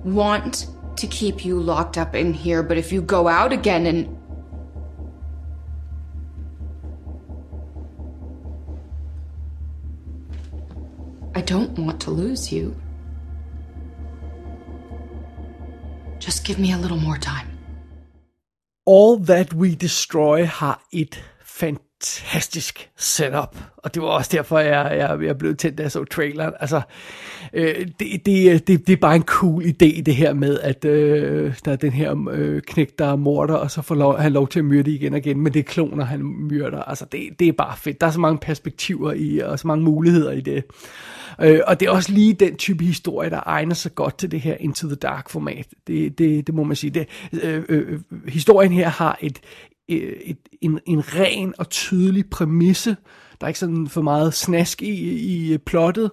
want 0.03 0.67
to 0.97 1.07
keep 1.07 1.45
you 1.45 1.59
locked 1.59 1.97
up 1.97 2.15
in 2.15 2.33
here, 2.33 2.63
but 2.63 2.77
if 2.77 2.91
you 2.91 3.01
go 3.01 3.27
out 3.27 3.53
again 3.53 3.85
and. 3.85 4.15
I 11.35 11.41
don't 11.41 11.77
want 11.77 12.01
to 12.01 12.11
lose 12.11 12.51
you. 12.51 12.75
Just 16.17 16.43
give 16.43 16.59
me 16.59 16.73
a 16.73 16.77
little 16.77 16.97
more 16.97 17.17
time. 17.17 17.48
All 18.91 19.19
That 19.19 19.53
We 19.53 19.75
Destroy 19.75 20.46
har 20.48 20.81
et 20.91 21.24
fantastisk 21.43 21.88
fantastisk 22.03 22.89
setup, 22.97 23.57
og 23.77 23.93
det 23.93 24.01
var 24.01 24.07
også 24.07 24.29
derfor, 24.33 24.59
jeg, 24.59 24.97
jeg, 24.97 25.25
jeg 25.27 25.37
blev 25.37 25.55
tændt, 25.55 25.77
da 25.77 25.83
jeg 25.83 25.91
så 25.91 26.03
traileren. 26.03 26.53
Altså, 26.59 26.81
øh, 27.53 27.87
det, 27.99 28.25
det, 28.25 28.67
det, 28.67 28.87
det 28.87 28.93
er 28.93 28.97
bare 28.97 29.15
en 29.15 29.23
cool 29.23 29.63
idé, 29.63 30.01
det 30.01 30.15
her 30.15 30.33
med, 30.33 30.59
at 30.59 30.85
øh, 30.85 31.53
der 31.65 31.71
er 31.71 31.75
den 31.75 31.91
her 31.91 32.27
øh, 32.31 32.61
knæk, 32.61 32.99
der 32.99 33.05
er 33.05 33.15
morder, 33.15 33.55
og 33.55 33.71
så 33.71 33.81
får 33.81 33.95
lov, 33.95 34.17
han 34.17 34.31
lov 34.31 34.47
til 34.47 34.59
at 34.59 34.65
myrde 34.65 34.91
igen 34.91 35.13
og 35.13 35.19
igen, 35.19 35.39
men 35.39 35.53
det 35.53 35.59
er 35.59 35.63
kloner, 35.63 36.05
han 36.05 36.23
myrder. 36.23 36.83
Altså, 36.83 37.05
det, 37.11 37.39
det 37.39 37.47
er 37.47 37.53
bare 37.53 37.77
fedt. 37.77 38.01
Der 38.01 38.07
er 38.07 38.11
så 38.11 38.19
mange 38.19 38.37
perspektiver 38.37 39.13
i, 39.13 39.39
og 39.39 39.59
så 39.59 39.67
mange 39.67 39.83
muligheder 39.83 40.31
i 40.31 40.41
det. 40.41 40.63
Øh, 41.41 41.59
og 41.67 41.79
det 41.79 41.87
er 41.87 41.91
også 41.91 42.11
lige 42.11 42.33
den 42.33 42.55
type 42.55 42.83
historie, 42.83 43.29
der 43.29 43.39
egner 43.45 43.75
sig 43.75 43.95
godt 43.95 44.17
til 44.17 44.31
det 44.31 44.41
her 44.41 44.55
Into 44.59 44.87
the 44.87 44.95
Dark 44.95 45.29
format. 45.29 45.67
Det, 45.87 46.17
det, 46.17 46.47
det 46.47 46.55
må 46.55 46.63
man 46.63 46.75
sige. 46.75 46.91
Det, 46.91 47.07
øh, 47.43 47.63
øh, 47.69 47.91
øh 47.91 47.99
historien 48.27 48.71
her 48.71 48.89
har 48.89 49.17
et, 49.21 49.39
et, 49.89 50.38
en, 50.62 50.79
en 50.86 51.15
ren 51.15 51.53
og 51.58 51.69
tydelig 51.69 52.29
præmisse. 52.29 52.96
Der 53.41 53.46
er 53.46 53.48
ikke 53.48 53.60
sådan 53.60 53.88
for 53.88 54.01
meget 54.01 54.34
snask 54.34 54.81
i, 54.81 55.53
i 55.53 55.58
plottet. 55.58 56.12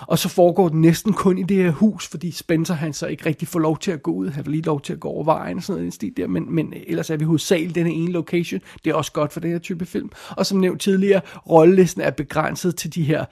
Og 0.00 0.18
så 0.18 0.28
foregår 0.28 0.68
den 0.68 0.80
næsten 0.80 1.12
kun 1.12 1.38
i 1.38 1.42
det 1.42 1.56
her 1.56 1.70
hus, 1.70 2.08
fordi 2.08 2.30
Spencer 2.30 2.74
han 2.74 2.92
så 2.92 3.06
ikke 3.06 3.26
rigtig 3.26 3.48
får 3.48 3.58
lov 3.58 3.78
til 3.78 3.90
at 3.90 4.02
gå 4.02 4.10
ud. 4.10 4.28
Han 4.28 4.44
får 4.44 4.50
lige 4.50 4.62
lov 4.62 4.80
til 4.80 4.92
at 4.92 5.00
gå 5.00 5.08
over 5.08 5.24
vejen 5.24 5.56
og 5.56 5.62
sådan 5.62 5.80
noget 5.80 5.94
stil 5.94 6.12
der. 6.16 6.26
Men, 6.26 6.54
men 6.54 6.72
ellers 6.86 7.10
er 7.10 7.16
vi 7.16 7.24
hovedsageligt 7.24 7.74
den 7.74 7.86
ene 7.86 8.12
location. 8.12 8.60
Det 8.84 8.90
er 8.90 8.94
også 8.94 9.12
godt 9.12 9.32
for 9.32 9.40
den 9.40 9.50
her 9.50 9.58
type 9.58 9.86
film. 9.86 10.10
Og 10.30 10.46
som 10.46 10.58
nævnt 10.58 10.80
tidligere, 10.80 11.20
rollelisten 11.50 12.02
er 12.02 12.10
begrænset 12.10 12.76
til 12.76 12.94
de 12.94 13.02
her 13.02 13.24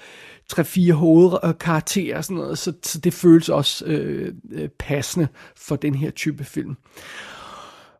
tre-fire 0.48 0.94
hovedkarakterer 0.94 2.16
og 2.16 2.24
sådan 2.24 2.36
noget, 2.36 2.58
så, 2.58 2.72
så 2.82 2.98
det 2.98 3.14
føles 3.14 3.48
også 3.48 3.84
øh, 3.84 4.32
øh 4.52 4.68
passende 4.78 5.28
for 5.56 5.76
den 5.76 5.94
her 5.94 6.10
type 6.10 6.44
film. 6.44 6.76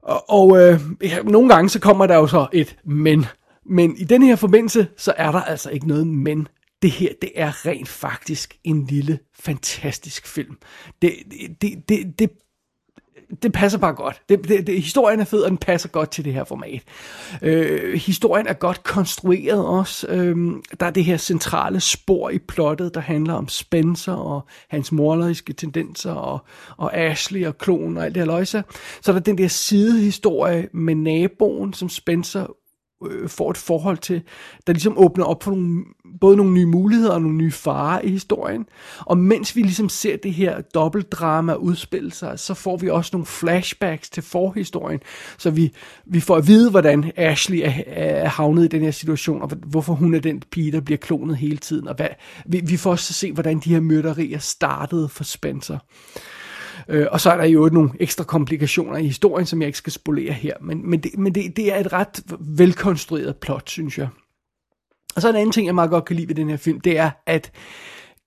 Og, 0.06 0.30
og 0.30 0.58
øh, 0.58 0.80
ja, 1.02 1.22
nogle 1.22 1.48
gange 1.48 1.68
så 1.68 1.80
kommer 1.80 2.06
der 2.06 2.16
jo 2.16 2.26
så 2.26 2.46
et 2.52 2.76
men. 2.84 3.26
Men 3.64 3.96
i 3.96 4.04
den 4.04 4.22
her 4.22 4.36
forbindelse, 4.36 4.86
så 4.96 5.14
er 5.16 5.32
der 5.32 5.40
altså 5.40 5.70
ikke 5.70 5.88
noget 5.88 6.06
men. 6.06 6.48
Det 6.82 6.90
her, 6.90 7.12
det 7.22 7.30
er 7.34 7.66
rent 7.66 7.88
faktisk 7.88 8.56
en 8.64 8.86
lille, 8.86 9.18
fantastisk 9.40 10.26
film. 10.26 10.56
Det, 11.02 11.12
det, 11.60 11.88
det, 11.88 12.18
det 12.18 12.30
det 13.42 13.52
passer 13.52 13.78
bare 13.78 13.94
godt. 13.94 14.22
Det, 14.28 14.48
det, 14.48 14.66
det, 14.66 14.82
historien 14.82 15.20
er 15.20 15.24
fed, 15.24 15.40
og 15.40 15.50
den 15.50 15.58
passer 15.58 15.88
godt 15.88 16.10
til 16.10 16.24
det 16.24 16.32
her 16.32 16.44
format. 16.44 16.82
Øh, 17.42 17.94
historien 17.94 18.46
er 18.46 18.52
godt 18.52 18.82
konstrueret 18.82 19.66
også. 19.66 20.06
Øh, 20.08 20.36
der 20.80 20.86
er 20.86 20.90
det 20.90 21.04
her 21.04 21.16
centrale 21.16 21.80
spor 21.80 22.30
i 22.30 22.38
plottet, 22.38 22.94
der 22.94 23.00
handler 23.00 23.34
om 23.34 23.48
Spencer 23.48 24.12
og 24.12 24.46
hans 24.68 24.92
morleriske 24.92 25.52
tendenser, 25.52 26.12
og, 26.12 26.38
og 26.76 26.96
Ashley 26.96 27.46
og 27.46 27.58
klonen 27.58 27.96
og 27.96 28.04
alt 28.04 28.14
det 28.14 28.20
her 28.20 28.26
løjse. 28.26 28.64
Så 29.00 29.10
er 29.10 29.12
der 29.12 29.20
den 29.20 29.38
der 29.38 29.48
sidehistorie 29.48 30.68
med 30.72 30.94
naboen, 30.94 31.72
som 31.72 31.88
Spencer 31.88 32.46
øh, 33.10 33.28
får 33.28 33.50
et 33.50 33.56
forhold 33.56 33.98
til, 33.98 34.22
der 34.66 34.72
ligesom 34.72 34.98
åbner 34.98 35.24
op 35.24 35.42
for 35.42 35.50
nogle, 35.50 35.84
både 36.20 36.36
nogle 36.36 36.52
nye 36.52 36.66
muligheder 36.66 37.12
og 37.12 37.22
nogle 37.22 37.36
nye 37.36 37.50
farer 37.50 38.00
i 38.00 38.08
historien. 38.08 38.66
Og 39.00 39.18
mens 39.18 39.56
vi 39.56 39.62
ligesom 39.62 39.88
ser 39.88 40.16
det 40.16 40.32
her 40.32 40.60
dobbeltdrama 40.60 41.54
udspille 41.54 42.12
sig, 42.12 42.38
så 42.38 42.54
får 42.54 42.76
vi 42.76 42.88
også 42.88 43.10
nogle 43.12 43.26
flashbacks 43.26 44.10
til 44.10 44.22
forhistorien, 44.22 45.00
så 45.38 45.50
vi, 45.50 45.72
vi 46.06 46.20
får 46.20 46.36
at 46.36 46.46
vide, 46.46 46.70
hvordan 46.70 47.12
Ashley 47.16 47.58
er, 47.58 47.72
er 47.86 48.28
havnet 48.28 48.64
i 48.64 48.68
den 48.68 48.82
her 48.82 48.90
situation, 48.90 49.42
og 49.42 49.50
hvorfor 49.66 49.94
hun 49.94 50.14
er 50.14 50.20
den 50.20 50.42
pige, 50.50 50.72
der 50.72 50.80
bliver 50.80 50.98
klonet 50.98 51.36
hele 51.36 51.56
tiden. 51.56 51.88
Og 51.88 51.94
hvad, 51.94 52.08
vi, 52.46 52.60
vi 52.66 52.76
får 52.76 52.90
også 52.90 53.10
at 53.10 53.14
se, 53.14 53.32
hvordan 53.32 53.58
de 53.58 53.70
her 53.70 53.80
myrderier 53.80 54.38
startede 54.38 55.08
for 55.08 55.24
Spencer. 55.24 55.74
Øh, 55.74 56.20
Øh, 56.88 57.06
og 57.10 57.20
så 57.20 57.30
er 57.30 57.36
der 57.36 57.44
jo 57.44 57.68
nogle 57.72 57.90
ekstra 58.00 58.24
komplikationer 58.24 58.96
i 58.96 59.06
historien, 59.06 59.46
som 59.46 59.60
jeg 59.60 59.66
ikke 59.66 59.78
skal 59.78 59.92
spolere 59.92 60.32
her. 60.32 60.54
Men, 60.60 60.90
men, 60.90 61.00
det, 61.00 61.18
men 61.18 61.34
det, 61.34 61.56
det 61.56 61.72
er 61.72 61.76
et 61.76 61.92
ret 61.92 62.24
velkonstrueret 62.40 63.36
plot, 63.36 63.70
synes 63.70 63.98
jeg. 63.98 64.08
Og 65.16 65.22
så 65.22 65.28
en 65.28 65.36
anden 65.36 65.52
ting, 65.52 65.66
jeg 65.66 65.74
meget 65.74 65.90
godt 65.90 66.04
kan 66.04 66.16
lide 66.16 66.28
ved 66.28 66.34
den 66.34 66.50
her 66.50 66.56
film, 66.56 66.80
det 66.80 66.98
er, 66.98 67.10
at 67.26 67.52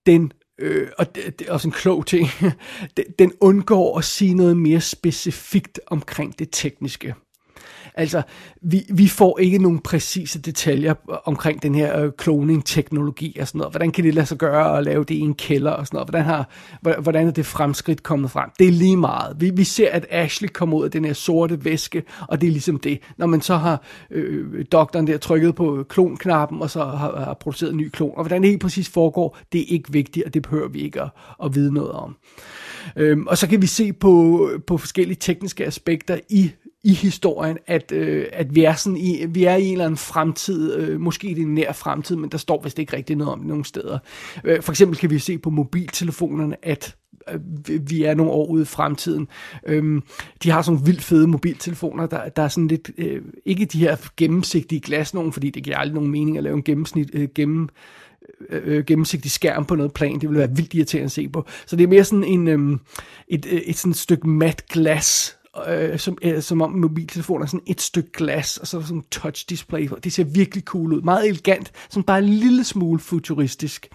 den 0.06 0.32
øh, 0.60 0.88
og 0.98 1.14
det, 1.14 1.38
det 1.38 1.48
er 1.48 1.52
også 1.52 1.68
en 1.68 1.72
klog 1.72 2.06
ting, 2.06 2.28
den 3.18 3.32
undgår 3.40 3.98
at 3.98 4.04
sige 4.04 4.34
noget 4.34 4.56
mere 4.56 4.80
specifikt 4.80 5.80
omkring 5.86 6.38
det 6.38 6.48
tekniske. 6.52 7.14
Altså, 7.94 8.22
vi, 8.62 8.86
vi 8.94 9.08
får 9.08 9.38
ikke 9.38 9.58
nogen 9.58 9.78
præcise 9.78 10.40
detaljer 10.40 10.94
omkring 11.24 11.62
den 11.62 11.74
her 11.74 12.04
øh, 12.04 12.12
cloning-teknologi 12.22 13.38
og 13.40 13.48
sådan 13.48 13.58
noget. 13.58 13.72
Hvordan 13.72 13.90
kan 13.90 14.04
det 14.04 14.14
lade 14.14 14.26
sig 14.26 14.38
gøre 14.38 14.78
at 14.78 14.84
lave 14.84 15.04
det 15.04 15.14
i 15.14 15.20
en 15.20 15.34
kælder 15.34 15.70
og 15.70 15.86
sådan 15.86 15.96
noget? 15.96 16.08
Hvordan, 16.08 16.24
har, 16.24 16.48
hvordan 17.00 17.26
er 17.26 17.30
det 17.30 17.46
fremskridt 17.46 18.02
kommet 18.02 18.30
frem? 18.30 18.50
Det 18.58 18.68
er 18.68 18.72
lige 18.72 18.96
meget. 18.96 19.36
Vi, 19.40 19.50
vi 19.50 19.64
ser, 19.64 19.90
at 19.90 20.06
Ashley 20.10 20.48
kommer 20.48 20.76
ud 20.76 20.84
af 20.84 20.90
den 20.90 21.04
her 21.04 21.12
sorte 21.12 21.64
væske, 21.64 22.02
og 22.28 22.40
det 22.40 22.46
er 22.46 22.50
ligesom 22.50 22.78
det. 22.78 22.98
Når 23.16 23.26
man 23.26 23.40
så 23.40 23.56
har 23.56 23.82
øh, 24.10 24.64
doktoren 24.72 25.06
der 25.06 25.18
trykket 25.18 25.54
på 25.54 25.78
øh, 25.78 25.84
klonknappen, 25.84 26.62
og 26.62 26.70
så 26.70 26.84
har, 26.84 27.24
har 27.24 27.34
produceret 27.40 27.70
en 27.70 27.76
ny 27.76 27.88
klon. 27.88 28.12
Og 28.16 28.22
hvordan 28.22 28.42
det 28.42 28.50
helt 28.50 28.62
præcis 28.62 28.88
foregår, 28.88 29.38
det 29.52 29.60
er 29.60 29.64
ikke 29.68 29.92
vigtigt, 29.92 30.26
og 30.26 30.34
det 30.34 30.42
behøver 30.42 30.68
vi 30.68 30.80
ikke 30.80 31.02
at, 31.02 31.08
at 31.44 31.54
vide 31.54 31.74
noget 31.74 31.92
om. 31.92 32.16
Øhm, 32.96 33.26
og 33.26 33.38
så 33.38 33.48
kan 33.48 33.62
vi 33.62 33.66
se 33.66 33.92
på, 33.92 34.48
på 34.66 34.78
forskellige 34.78 35.16
tekniske 35.20 35.66
aspekter 35.66 36.18
i 36.28 36.50
i 36.84 36.92
historien, 36.92 37.58
at, 37.66 37.92
øh, 37.92 38.26
at 38.32 38.54
vi, 38.54 38.64
er 38.64 38.74
sådan 38.74 38.96
i, 38.96 39.26
vi 39.28 39.44
er 39.44 39.56
i 39.56 39.64
en 39.64 39.72
eller 39.72 39.84
anden 39.84 39.96
fremtid, 39.96 40.74
øh, 40.74 41.00
måske 41.00 41.28
i 41.28 41.40
en 41.40 41.54
nær 41.54 41.72
fremtid, 41.72 42.16
men 42.16 42.30
der 42.30 42.38
står 42.38 42.62
vist 42.62 42.78
ikke 42.78 42.96
rigtig 42.96 43.16
noget 43.16 43.32
om 43.32 43.38
det 43.38 43.48
nogen 43.48 43.64
steder. 43.64 43.98
Øh, 44.44 44.62
for 44.62 44.72
eksempel 44.72 44.98
kan 44.98 45.10
vi 45.10 45.18
se 45.18 45.38
på 45.38 45.50
mobiltelefonerne, 45.50 46.56
at 46.62 46.96
øh, 47.30 47.40
vi 47.90 48.04
er 48.04 48.14
nogle 48.14 48.32
år 48.32 48.46
ude 48.46 48.62
i 48.62 48.66
fremtiden. 48.66 49.28
Øhm, 49.66 50.02
de 50.42 50.50
har 50.50 50.62
sådan 50.62 50.86
vildt 50.86 51.02
fede 51.02 51.26
mobiltelefoner, 51.26 52.06
der, 52.06 52.28
der 52.28 52.42
er 52.42 52.48
sådan 52.48 52.68
lidt, 52.68 52.90
øh, 52.98 53.22
ikke 53.44 53.64
de 53.64 53.78
her 53.78 53.96
gennemsigtige 54.16 54.80
glas 54.80 55.14
nogen, 55.14 55.32
fordi 55.32 55.50
det 55.50 55.62
giver 55.62 55.76
aldrig 55.76 55.94
nogen 55.94 56.10
mening 56.10 56.36
at 56.36 56.44
lave 56.44 56.56
en 56.56 56.62
gennemsnit, 56.62 57.10
øh, 57.12 57.28
gennem, 57.34 57.68
øh, 58.48 58.62
øh, 58.64 58.84
gennemsigtig 58.84 59.30
skærm 59.30 59.64
på 59.64 59.74
noget 59.74 59.92
plan. 59.92 60.14
Det 60.14 60.28
ville 60.28 60.38
være 60.38 60.56
vildt 60.56 60.74
irriterende 60.74 61.04
at 61.04 61.12
se 61.12 61.28
på. 61.28 61.46
Så 61.66 61.76
det 61.76 61.84
er 61.84 61.88
mere 61.88 62.04
sådan 62.04 62.24
en, 62.24 62.48
øhm, 62.48 62.72
øh, 62.72 62.78
et, 63.28 63.46
et, 63.46 63.70
et 63.70 63.76
sådan 63.76 63.94
stykke 63.94 64.28
mat 64.28 64.66
glas, 64.66 65.39
øh, 65.68 65.98
som, 65.98 66.18
øh, 66.22 66.42
som 66.42 66.62
om 66.62 66.70
mobiltelefoner 66.70 67.44
er 67.44 67.46
sådan 67.46 67.62
et 67.66 67.80
stykke 67.80 68.10
glas, 68.12 68.56
og 68.56 68.66
så 68.66 68.76
er 68.76 68.80
der 68.80 68.86
sådan 68.86 68.98
en 68.98 69.04
touch 69.10 69.46
display. 69.48 69.88
Det 70.04 70.12
ser 70.12 70.24
virkelig 70.24 70.64
cool 70.64 70.92
ud. 70.92 71.02
Meget 71.02 71.28
elegant, 71.28 71.72
som 71.90 72.02
bare 72.02 72.18
en 72.18 72.24
lille 72.24 72.64
smule 72.64 73.00
futuristisk. 73.00 73.88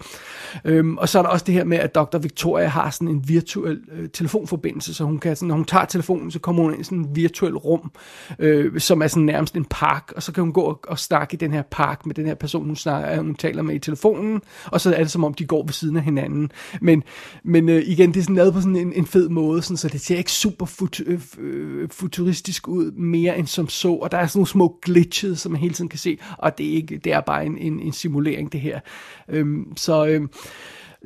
Øhm, 0.64 0.98
og 0.98 1.08
så 1.08 1.18
er 1.18 1.22
der 1.22 1.30
også 1.30 1.44
det 1.44 1.54
her 1.54 1.64
med, 1.64 1.78
at 1.78 1.94
Dr. 1.94 2.18
Victoria 2.18 2.66
har 2.66 2.90
sådan 2.90 3.08
en 3.08 3.28
virtuel 3.28 3.80
øh, 3.92 4.08
telefonforbindelse, 4.08 4.94
så 4.94 5.04
hun 5.04 5.18
kan 5.18 5.36
sådan, 5.36 5.48
når 5.48 5.54
hun 5.54 5.64
tager 5.64 5.84
telefonen, 5.84 6.30
så 6.30 6.38
kommer 6.38 6.62
hun 6.62 6.72
ind 6.72 6.80
i 6.80 6.84
sådan 6.84 6.98
en 6.98 7.16
virtuel 7.16 7.56
rum, 7.56 7.92
øh, 8.38 8.80
som 8.80 9.02
er 9.02 9.06
sådan 9.06 9.22
nærmest 9.22 9.56
en 9.56 9.64
park, 9.64 10.12
og 10.16 10.22
så 10.22 10.32
kan 10.32 10.42
hun 10.42 10.52
gå 10.52 10.60
og, 10.60 10.80
og 10.88 10.98
snakke 10.98 11.34
i 11.34 11.36
den 11.36 11.52
her 11.52 11.62
park 11.70 12.06
med 12.06 12.14
den 12.14 12.26
her 12.26 12.34
person, 12.34 12.66
hun, 12.66 12.76
snakker, 12.76 13.12
øh, 13.12 13.18
hun 13.18 13.34
taler 13.34 13.62
med 13.62 13.74
i 13.74 13.78
telefonen, 13.78 14.42
og 14.66 14.80
så 14.80 14.94
er 14.94 14.98
det 14.98 15.10
som 15.10 15.24
om, 15.24 15.34
de 15.34 15.46
går 15.46 15.64
ved 15.64 15.72
siden 15.72 15.96
af 15.96 16.02
hinanden. 16.02 16.50
Men, 16.80 17.02
men 17.44 17.68
øh, 17.68 17.82
igen, 17.86 18.14
det 18.14 18.18
er 18.18 18.22
sådan 18.22 18.36
lavet 18.36 18.52
på 18.52 18.60
sådan 18.60 18.76
en, 18.76 18.92
en 18.92 19.06
fed 19.06 19.28
måde, 19.28 19.62
sådan, 19.62 19.76
så 19.76 19.88
det 19.88 20.00
ser 20.00 20.16
ikke 20.16 20.32
super 20.32 20.66
fut, 20.66 21.00
øh, 21.06 21.20
øh, 21.46 21.88
futuristisk 21.88 22.68
ud 22.68 22.92
mere 22.92 23.38
end 23.38 23.46
som 23.46 23.68
så, 23.68 23.92
og 23.92 24.12
der 24.12 24.18
er 24.18 24.26
sådan 24.26 24.38
nogle 24.38 24.48
små 24.48 24.78
glitches, 24.82 25.40
som 25.40 25.52
man 25.52 25.60
hele 25.60 25.74
tiden 25.74 25.88
kan 25.88 25.98
se, 25.98 26.18
og 26.38 26.58
det 26.58 26.66
er, 26.66 26.74
ikke, 26.74 26.98
det 26.98 27.12
er 27.12 27.20
bare 27.20 27.46
en, 27.46 27.58
en, 27.58 27.80
en 27.80 27.92
simulering 27.92 28.52
det 28.52 28.60
her. 28.60 28.80
Øhm, 29.28 29.76
så 29.76 30.06
Øh, 30.06 30.28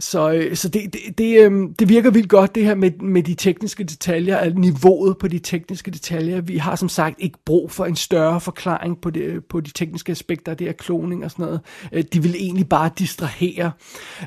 så, 0.01 0.33
øh, 0.33 0.57
så 0.57 0.69
det, 0.69 0.93
det, 0.93 1.19
det, 1.19 1.45
øhm, 1.45 1.75
det 1.75 1.89
virker 1.89 2.11
vildt 2.11 2.29
godt, 2.29 2.55
det 2.55 2.65
her 2.65 2.75
med, 2.75 2.91
med 2.91 3.23
de 3.23 3.35
tekniske 3.35 3.85
detaljer, 3.85 4.37
at 4.37 4.59
niveauet 4.59 5.19
på 5.19 5.29
de 5.29 5.39
tekniske 5.39 5.91
detaljer. 5.91 6.41
Vi 6.41 6.57
har 6.57 6.77
som 6.77 6.89
sagt 6.89 7.17
ikke 7.19 7.39
brug 7.47 7.71
for 7.71 7.87
en 7.87 7.97
større 7.97 8.41
forklaring 8.41 9.01
på, 9.01 9.11
det, 9.11 9.45
på 9.45 9.61
de 9.61 9.71
tekniske 9.71 10.13
aspekter 10.13 10.53
af 10.53 10.59
det 10.59 10.69
er 10.69 10.73
kloning 10.73 11.25
og 11.25 11.31
sådan 11.31 11.45
noget. 11.45 11.61
Øh, 11.93 12.05
de 12.13 12.23
vil 12.23 12.35
egentlig 12.35 12.69
bare 12.69 12.91
distrahere, 12.99 13.73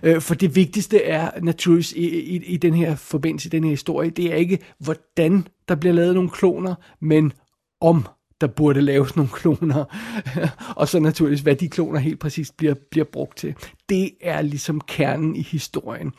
øh, 0.03 0.21
for 0.21 0.35
det 0.35 0.55
vigtigste 0.55 1.03
er 1.03 1.39
naturligvis 1.41 1.91
i, 1.91 2.19
i, 2.19 2.35
i 2.45 2.57
den 2.57 2.73
her 2.73 2.95
forbindelse, 2.95 3.47
i 3.47 3.49
den 3.49 3.63
her 3.63 3.71
historie, 3.71 4.09
det 4.09 4.31
er 4.31 4.35
ikke, 4.35 4.59
hvordan 4.79 5.47
der 5.67 5.75
bliver 5.75 5.93
lavet 5.93 6.15
nogle 6.15 6.29
kloner, 6.29 6.75
men 7.01 7.33
om 7.81 8.05
der 8.41 8.47
burde 8.47 8.81
laves 8.81 9.15
nogle 9.15 9.31
kloner, 9.33 9.85
og 10.79 10.87
så 10.87 10.99
naturligvis, 10.99 11.41
hvad 11.41 11.55
de 11.55 11.69
kloner 11.69 11.99
helt 11.99 12.19
præcist 12.19 12.57
bliver, 12.57 12.73
bliver 12.91 13.05
brugt 13.05 13.37
til. 13.37 13.55
Det 13.89 14.11
er 14.21 14.41
ligesom 14.41 14.81
kernen 14.81 15.35
i 15.35 15.41
historien. 15.41 16.13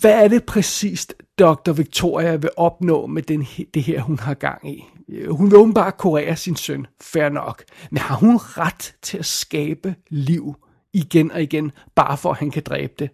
Hvad 0.00 0.24
er 0.24 0.28
det 0.28 0.44
præcist, 0.44 1.14
Dr. 1.38 1.72
Victoria 1.72 2.36
vil 2.36 2.50
opnå 2.56 3.06
med 3.06 3.22
den, 3.22 3.46
det 3.74 3.82
her, 3.82 4.00
hun 4.00 4.18
har 4.18 4.34
gang 4.34 4.70
i? 4.70 4.84
Hun 5.28 5.50
vil 5.50 5.58
åbenbart 5.58 5.96
kurere 5.96 6.36
sin 6.36 6.56
søn, 6.56 6.86
fair 7.00 7.28
nok. 7.28 7.64
Men 7.90 7.98
har 7.98 8.16
hun 8.16 8.36
ret 8.36 8.94
til 9.02 9.18
at 9.18 9.26
skabe 9.26 9.94
liv 10.08 10.54
igen 10.92 11.32
og 11.32 11.42
igen, 11.42 11.72
bare 11.94 12.16
for 12.16 12.30
at 12.30 12.38
han 12.38 12.50
kan 12.50 12.62
dræbe 12.66 12.92
det? 12.98 13.10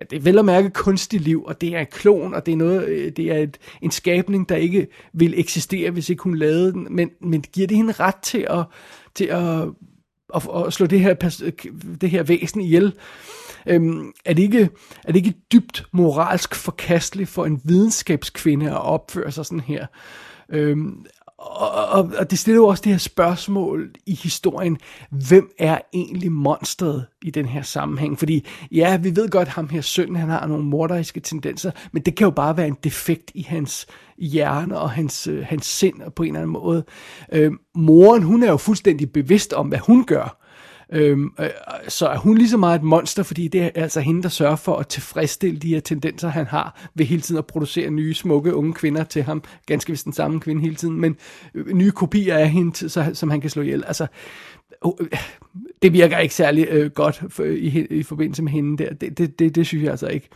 Ja, 0.00 0.04
det 0.10 0.16
er 0.16 0.20
vel 0.20 0.38
at 0.38 0.44
mærke 0.44 0.70
kunstig 0.70 1.20
liv, 1.20 1.44
og 1.44 1.60
det 1.60 1.74
er 1.74 1.80
en 1.80 1.86
klon, 1.90 2.34
og 2.34 2.46
det 2.46 2.52
er, 2.52 2.56
noget, 2.56 2.88
øh, 2.88 3.12
det 3.16 3.30
er 3.32 3.38
et, 3.38 3.58
en 3.82 3.90
skabning, 3.90 4.48
der 4.48 4.56
ikke 4.56 4.86
vil 5.12 5.40
eksistere, 5.40 5.90
hvis 5.90 6.08
ikke 6.08 6.22
hun 6.22 6.36
lavede 6.36 6.72
den, 6.72 6.86
men, 6.90 7.10
men 7.20 7.44
giver 7.52 7.66
det 7.66 7.76
hende 7.76 7.92
ret 7.92 8.16
til 8.16 8.46
at, 8.50 8.64
til 9.14 9.24
at, 9.24 9.68
at, 10.34 10.42
at 10.66 10.72
slå 10.72 10.86
det 10.86 11.00
her, 11.00 11.14
det 12.00 12.10
her 12.10 12.22
væsen 12.22 12.60
ihjel? 12.60 12.94
Øhm, 13.66 14.12
er, 14.24 14.34
det 14.34 14.42
ikke, 14.42 14.70
er 15.04 15.12
det 15.12 15.16
ikke 15.16 15.38
dybt 15.52 15.84
moralsk 15.92 16.54
forkasteligt 16.54 17.30
for 17.30 17.46
en 17.46 17.60
videnskabskvinde 17.64 18.70
at 18.70 18.82
opføre 18.82 19.32
sig 19.32 19.46
sådan 19.46 19.60
her? 19.60 19.86
Øhm, 20.48 21.06
og, 21.38 21.88
og, 21.88 22.10
og 22.18 22.30
det 22.30 22.38
stiller 22.38 22.60
jo 22.60 22.66
også 22.66 22.82
det 22.82 22.92
her 22.92 22.98
spørgsmål 22.98 23.90
i 24.06 24.14
historien, 24.14 24.78
hvem 25.10 25.50
er 25.58 25.78
egentlig 25.94 26.32
monstret 26.32 27.06
i 27.22 27.30
den 27.30 27.46
her 27.46 27.62
sammenhæng? 27.62 28.18
Fordi 28.18 28.46
ja, 28.72 28.96
vi 28.96 29.16
ved 29.16 29.28
godt, 29.28 29.48
at 29.48 29.54
ham 29.54 29.68
her 29.68 29.80
søn, 29.80 30.16
han 30.16 30.28
har 30.28 30.46
nogle 30.46 30.64
morderiske 30.64 31.20
tendenser, 31.20 31.70
men 31.92 32.02
det 32.02 32.16
kan 32.16 32.24
jo 32.24 32.30
bare 32.30 32.56
være 32.56 32.66
en 32.66 32.76
defekt 32.84 33.30
i 33.34 33.42
hans 33.42 33.86
hjerne 34.18 34.78
og 34.78 34.90
hans, 34.90 35.26
øh, 35.26 35.44
hans 35.46 35.66
sind 35.66 36.10
på 36.16 36.22
en 36.22 36.28
eller 36.28 36.40
anden 36.40 36.52
måde. 36.52 36.84
Øh, 37.32 37.52
moren, 37.74 38.22
hun 38.22 38.42
er 38.42 38.50
jo 38.50 38.56
fuldstændig 38.56 39.12
bevidst 39.12 39.52
om, 39.52 39.68
hvad 39.68 39.78
hun 39.78 40.04
gør. 40.04 40.43
Øhm, 40.92 41.32
øh, 41.40 41.44
øh, 41.44 41.50
så 41.88 42.06
er 42.06 42.18
hun 42.18 42.38
lige 42.38 42.48
så 42.48 42.56
meget 42.56 42.78
et 42.78 42.82
monster, 42.82 43.22
fordi 43.22 43.48
det 43.48 43.62
er 43.62 43.70
altså 43.74 44.00
hende, 44.00 44.22
der 44.22 44.28
sørger 44.28 44.56
for 44.56 44.76
at 44.76 44.88
tilfredsstille 44.88 45.58
de 45.58 45.68
her 45.68 45.80
tendenser, 45.80 46.28
han 46.28 46.46
har 46.46 46.88
ved 46.94 47.06
hele 47.06 47.22
tiden 47.22 47.38
at 47.38 47.46
producere 47.46 47.90
nye, 47.90 48.14
smukke, 48.14 48.54
unge 48.54 48.72
kvinder 48.72 49.04
til 49.04 49.22
ham. 49.22 49.42
Ganske 49.66 49.90
vist 49.90 50.04
den 50.04 50.12
samme 50.12 50.40
kvinde 50.40 50.62
hele 50.62 50.74
tiden, 50.74 51.00
men 51.00 51.16
øh, 51.54 51.66
nye 51.66 51.90
kopier 51.90 52.36
af 52.36 52.50
hende, 52.50 52.88
så, 52.88 53.10
som 53.14 53.30
han 53.30 53.40
kan 53.40 53.50
slå 53.50 53.62
ihjel. 53.62 53.84
Altså, 53.86 54.06
øh, 54.86 54.90
øh 55.00 55.18
det 55.82 55.92
virker 55.92 56.18
ikke 56.18 56.34
særlig 56.34 56.66
øh, 56.70 56.90
godt 56.90 57.22
for, 57.28 57.44
i, 57.44 57.86
i 57.90 58.02
forbindelse 58.02 58.42
med 58.42 58.52
hende 58.52 58.84
der. 58.84 58.94
Det, 58.94 59.18
det, 59.18 59.38
det, 59.38 59.54
det 59.54 59.66
synes 59.66 59.84
jeg 59.84 59.90
altså 59.90 60.06
ikke. 60.06 60.28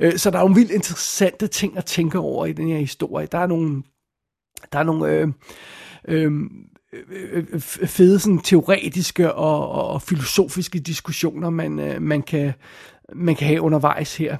Øh, 0.00 0.16
så 0.16 0.30
der 0.30 0.38
er 0.38 0.42
nogle 0.42 0.54
vildt 0.54 0.70
interessante 0.70 1.46
ting 1.46 1.76
at 1.76 1.84
tænke 1.84 2.18
over 2.18 2.46
i 2.46 2.52
den 2.52 2.68
her 2.68 2.78
historie. 2.78 3.28
Der 3.32 3.38
er 3.38 3.46
nogle, 3.46 3.82
der 4.72 4.78
er 4.78 4.82
nogle 4.82 5.12
øh, 5.12 5.28
øh, 6.08 6.32
Øh, 6.92 7.44
øh, 7.52 7.60
fede 7.60 8.18
sådan, 8.18 8.38
teoretiske 8.38 9.32
og, 9.32 9.70
og 9.92 10.02
filosofiske 10.02 10.78
diskussioner, 10.78 11.50
man, 11.50 11.78
øh, 11.78 12.02
man, 12.02 12.22
kan, 12.22 12.52
man 13.14 13.36
kan 13.36 13.46
have 13.46 13.60
undervejs 13.60 14.16
her. 14.16 14.36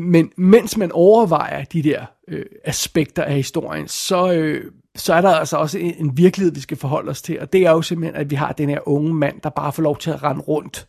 Men 0.00 0.30
mens 0.36 0.76
man 0.76 0.92
overvejer 0.92 1.64
de 1.64 1.82
der 1.82 2.04
øh, 2.28 2.46
aspekter 2.64 3.22
af 3.24 3.34
historien, 3.34 3.88
så, 3.88 4.32
øh, 4.32 4.70
så 4.96 5.14
er 5.14 5.20
der 5.20 5.30
altså 5.30 5.56
også 5.56 5.78
en, 5.78 5.94
en 5.98 6.16
virkelighed, 6.16 6.54
vi 6.54 6.60
skal 6.60 6.76
forholde 6.76 7.10
os 7.10 7.22
til. 7.22 7.40
Og 7.40 7.52
det 7.52 7.66
er 7.66 7.70
jo 7.70 7.82
simpelthen, 7.82 8.20
at 8.20 8.30
vi 8.30 8.34
har 8.34 8.52
den 8.52 8.68
her 8.68 8.88
unge 8.88 9.14
mand, 9.14 9.40
der 9.40 9.50
bare 9.50 9.72
får 9.72 9.82
lov 9.82 9.98
til 9.98 10.10
at 10.10 10.22
rende 10.22 10.42
rundt 10.42 10.86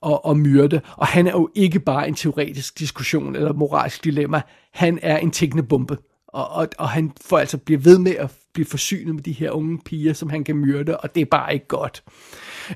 og, 0.00 0.24
og 0.24 0.36
myrde. 0.36 0.80
Og 0.96 1.06
han 1.06 1.26
er 1.26 1.32
jo 1.32 1.50
ikke 1.54 1.80
bare 1.80 2.08
en 2.08 2.14
teoretisk 2.14 2.78
diskussion 2.78 3.36
eller 3.36 3.52
moralsk 3.52 4.04
dilemma. 4.04 4.42
Han 4.72 4.98
er 5.02 5.18
en 5.18 5.30
tækkende 5.30 5.62
bombe. 5.62 5.98
Og, 6.32 6.48
og, 6.48 6.68
og 6.78 6.88
han 6.88 7.12
får 7.20 7.38
altså 7.38 7.58
blive 7.58 7.84
ved 7.84 7.98
med 7.98 8.12
at 8.16 8.30
blive 8.52 8.66
forsynet 8.66 9.14
med 9.14 9.22
de 9.22 9.32
her 9.32 9.50
unge 9.50 9.78
piger, 9.84 10.12
som 10.12 10.30
han 10.30 10.44
kan 10.44 10.56
myrde, 10.56 10.96
og 10.96 11.14
det 11.14 11.20
er 11.20 11.24
bare 11.24 11.54
ikke 11.54 11.66
godt. 11.66 12.02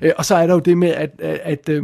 Øh, 0.01 0.11
og 0.17 0.25
så 0.25 0.35
er 0.35 0.47
der 0.47 0.53
jo 0.53 0.59
det 0.59 0.77
med, 0.77 0.89
at, 0.89 1.11
at, 1.19 1.39
at, 1.43 1.69
øh, 1.69 1.83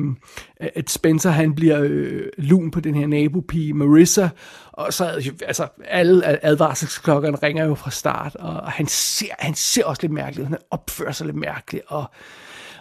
at 0.60 0.90
Spencer 0.90 1.30
han 1.30 1.56
bliver 1.56 1.80
øh, 1.82 2.26
lun 2.38 2.72
på 2.72 2.80
den 2.80 2.96
her 2.96 3.08
nabopige 3.08 3.74
Marissa, 3.74 4.30
og 4.72 4.94
så 4.94 5.16
øh, 5.16 5.26
altså 5.46 5.68
alle 5.86 6.46
advarselsklokkerne 6.46 7.38
ringer 7.38 7.66
jo 7.66 7.76
fra 7.76 7.92
start, 7.92 8.36
og 8.36 8.72
han 8.72 8.88
ser, 8.88 9.34
han 9.40 9.56
ser 9.56 9.86
også 9.86 10.02
lidt 10.02 10.14
mærkeligt, 10.14 10.48
han 10.48 10.58
opfører 10.72 11.12
sig 11.12 11.26
lidt 11.26 11.38
mærkeligt, 11.38 11.84
og 11.88 12.06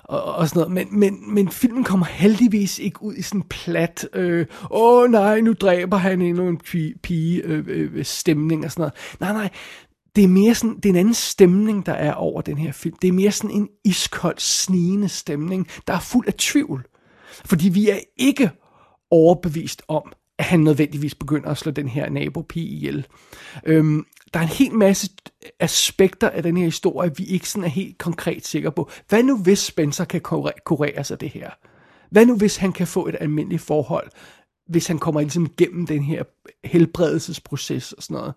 og, 0.04 0.25
og 0.25 0.49
sådan 0.49 0.61
noget. 0.61 0.73
Men, 0.73 1.00
men, 1.00 1.35
men 1.35 1.49
filmen 1.49 1.85
kommer 1.85 2.06
heldigvis 2.06 2.78
ikke 2.78 3.02
ud 3.02 3.14
i 3.14 3.23
sådan 3.23 3.42
plat, 3.42 4.09
øh, 4.14 4.47
åh 4.71 5.11
nej, 5.11 5.40
nu 5.40 5.52
dræber 5.52 5.97
han 5.97 6.23
endnu 6.23 6.49
en 6.49 6.59
pige, 6.59 6.94
pige 7.02 7.42
øh, 7.42 7.64
øh, 7.68 7.90
øh, 7.94 8.04
stemning 8.04 8.64
og 8.64 8.71
sådan 8.71 8.80
noget. 8.80 8.94
Nej, 9.21 9.32
nej, 9.32 9.50
det 10.16 10.25
er 10.25 10.28
mere 10.28 10.54
sådan, 10.54 10.76
det 10.76 10.85
er 10.87 10.90
en 10.90 10.97
anden 10.97 11.14
stemning, 11.14 11.87
der 11.87 11.92
er 11.92 12.12
over 12.12 12.40
den 12.40 12.59
her 12.59 12.73
film. 12.73 12.97
Det 13.02 13.09
er 13.09 13.12
mere 13.12 13.32
sådan 13.32 13.56
en 13.56 13.68
iskold, 13.85 14.38
snigende 14.38 15.09
stemning, 15.09 15.68
der 15.87 15.94
er 15.94 16.00
fuld 16.00 16.26
af 16.26 16.35
tvivl. 16.35 16.87
Fordi 17.44 17.68
vi 17.68 17.88
er 17.88 17.99
ikke 18.16 18.50
overbevist 19.11 19.82
om, 19.88 20.12
at 20.38 20.44
han 20.44 20.61
nødvendigvis 20.61 21.14
begynder 21.14 21.49
at 21.49 21.59
slå 21.59 21.73
den 21.73 21.88
her 21.88 22.11
nabopige 22.11 22.66
ihjel. 22.66 23.06
Øhm, 23.64 24.04
der 24.34 24.40
er 24.40 24.44
en 24.44 24.48
hel 24.48 24.74
masse 24.74 25.10
aspekter 25.60 26.30
af 26.30 26.42
den 26.42 26.56
her 26.56 26.64
historie, 26.64 27.12
vi 27.16 27.24
ikke 27.24 27.48
sådan 27.48 27.64
er 27.64 27.68
helt 27.68 27.98
konkret 27.98 28.46
sikre 28.46 28.72
på. 28.72 28.90
Hvad 29.08 29.22
nu 29.22 29.38
hvis 29.38 29.58
Spencer 29.58 30.04
kan 30.04 30.20
kurere 30.64 31.04
sig 31.04 31.20
det 31.20 31.30
her? 31.30 31.50
Hvad 32.10 32.26
nu 32.26 32.36
hvis 32.36 32.56
han 32.56 32.72
kan 32.72 32.86
få 32.86 33.06
et 33.06 33.16
almindeligt 33.20 33.62
forhold, 33.62 34.10
hvis 34.68 34.86
han 34.86 34.98
kommer 34.98 35.20
ligesom 35.20 35.48
gennem 35.56 35.86
den 35.86 36.02
her 36.02 36.22
helbredelsesproces 36.64 37.92
og 37.92 38.02
sådan 38.02 38.14
noget? 38.14 38.34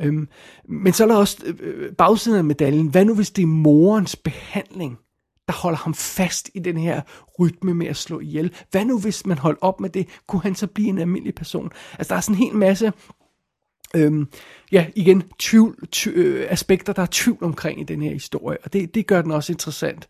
Øhm, 0.00 0.28
men 0.68 0.92
så 0.92 1.04
er 1.04 1.08
der 1.08 1.16
også 1.16 1.54
øh, 1.60 1.92
bagsiden 1.92 2.38
af 2.38 2.44
medaljen. 2.44 2.88
Hvad 2.88 3.04
nu 3.04 3.14
hvis 3.14 3.30
det 3.30 3.42
er 3.42 3.46
morens 3.46 4.16
behandling, 4.16 4.98
der 5.48 5.52
holder 5.52 5.78
ham 5.78 5.94
fast 5.94 6.50
i 6.54 6.58
den 6.58 6.76
her 6.76 7.00
rytme 7.38 7.74
med 7.74 7.86
at 7.86 7.96
slå 7.96 8.20
ihjel? 8.20 8.52
Hvad 8.70 8.84
nu 8.84 8.98
hvis 8.98 9.26
man 9.26 9.38
holdt 9.38 9.58
op 9.60 9.80
med 9.80 9.90
det? 9.90 10.08
Kunne 10.26 10.42
han 10.42 10.54
så 10.54 10.66
blive 10.66 10.88
en 10.88 10.98
almindelig 10.98 11.34
person? 11.34 11.70
Altså 11.98 12.08
der 12.08 12.16
er 12.16 12.20
sådan 12.20 12.34
en 12.34 12.46
hel 12.46 12.56
masse 12.56 12.92
Øhm, 13.94 14.28
ja, 14.72 14.86
igen, 14.94 15.22
tvivl, 15.38 15.88
tvivl, 15.92 16.18
øh, 16.18 16.46
aspekter, 16.50 16.92
der 16.92 17.02
er 17.02 17.06
tvivl 17.10 17.44
omkring 17.44 17.80
i 17.80 17.84
den 17.84 18.02
her 18.02 18.12
historie, 18.12 18.58
og 18.64 18.72
det, 18.72 18.94
det 18.94 19.06
gør 19.06 19.22
den 19.22 19.30
også 19.30 19.52
interessant. 19.52 20.08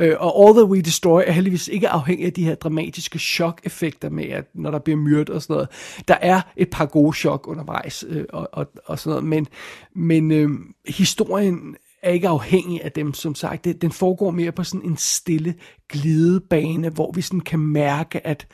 Øh, 0.00 0.14
og 0.18 0.46
All 0.46 0.56
That 0.56 0.68
We 0.68 0.80
Destroy 0.80 1.22
er 1.26 1.32
heldigvis 1.32 1.68
ikke 1.68 1.88
afhængig 1.88 2.26
af 2.26 2.32
de 2.32 2.44
her 2.44 2.54
dramatiske 2.54 3.18
chok-effekter 3.18 4.10
med, 4.10 4.24
at 4.24 4.44
når 4.54 4.70
der 4.70 4.78
bliver 4.78 4.96
myrdet 4.96 5.30
og 5.30 5.42
sådan 5.42 5.54
noget. 5.54 5.68
Der 6.08 6.14
er 6.20 6.40
et 6.56 6.70
par 6.70 6.86
gode 6.86 7.16
chok 7.16 7.48
undervejs 7.48 8.04
øh, 8.08 8.24
og, 8.28 8.48
og, 8.52 8.66
og 8.86 8.98
sådan 8.98 9.10
noget, 9.10 9.24
men, 9.24 9.46
men 9.94 10.30
øh, 10.30 10.50
historien 10.88 11.76
er 12.02 12.10
ikke 12.10 12.28
afhængig 12.28 12.84
af 12.84 12.92
dem, 12.92 13.14
som 13.14 13.34
sagt. 13.34 13.64
Det, 13.64 13.82
den 13.82 13.92
foregår 13.92 14.30
mere 14.30 14.52
på 14.52 14.64
sådan 14.64 14.86
en 14.86 14.96
stille 14.96 15.54
glidebane, 15.88 16.88
hvor 16.88 17.12
vi 17.12 17.22
sådan 17.22 17.40
kan 17.40 17.58
mærke, 17.58 18.26
at 18.26 18.46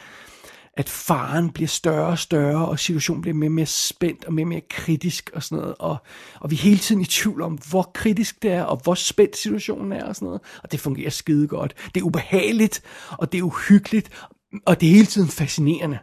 at 0.77 0.89
faren 0.89 1.51
bliver 1.51 1.69
større 1.69 2.07
og 2.07 2.19
større, 2.19 2.69
og 2.69 2.79
situationen 2.79 3.23
bliver 3.23 3.35
mere 3.35 3.49
og 3.49 3.53
mere 3.53 3.67
spændt 3.67 4.25
og 4.25 4.33
mere 4.35 4.45
og 4.45 4.49
mere 4.49 4.61
kritisk 4.71 5.31
og 5.35 5.43
sådan 5.43 5.59
noget. 5.59 5.75
Og, 5.79 5.97
og 6.41 6.51
vi 6.51 6.57
er 6.57 6.61
hele 6.61 6.79
tiden 6.79 7.01
i 7.01 7.05
tvivl 7.05 7.43
om, 7.43 7.59
hvor 7.71 7.91
kritisk 7.95 8.43
det 8.43 8.53
er, 8.53 8.63
og 8.63 8.81
hvor 8.83 8.95
spændt 8.95 9.37
situationen 9.37 9.93
er 9.93 10.05
og 10.05 10.15
sådan 10.15 10.27
noget. 10.27 10.41
Og 10.63 10.73
det 10.73 10.81
fungerer 10.81 11.11
skide 11.11 11.49
godt. 11.49 11.75
Det 11.95 12.01
er 12.01 12.05
ubehageligt, 12.05 12.83
og 13.11 13.33
det 13.33 13.39
er 13.39 13.43
uhyggeligt, 13.43 14.11
og 14.67 14.81
det 14.81 14.87
er 14.87 14.93
hele 14.93 15.07
tiden 15.07 15.29
fascinerende. 15.29 15.99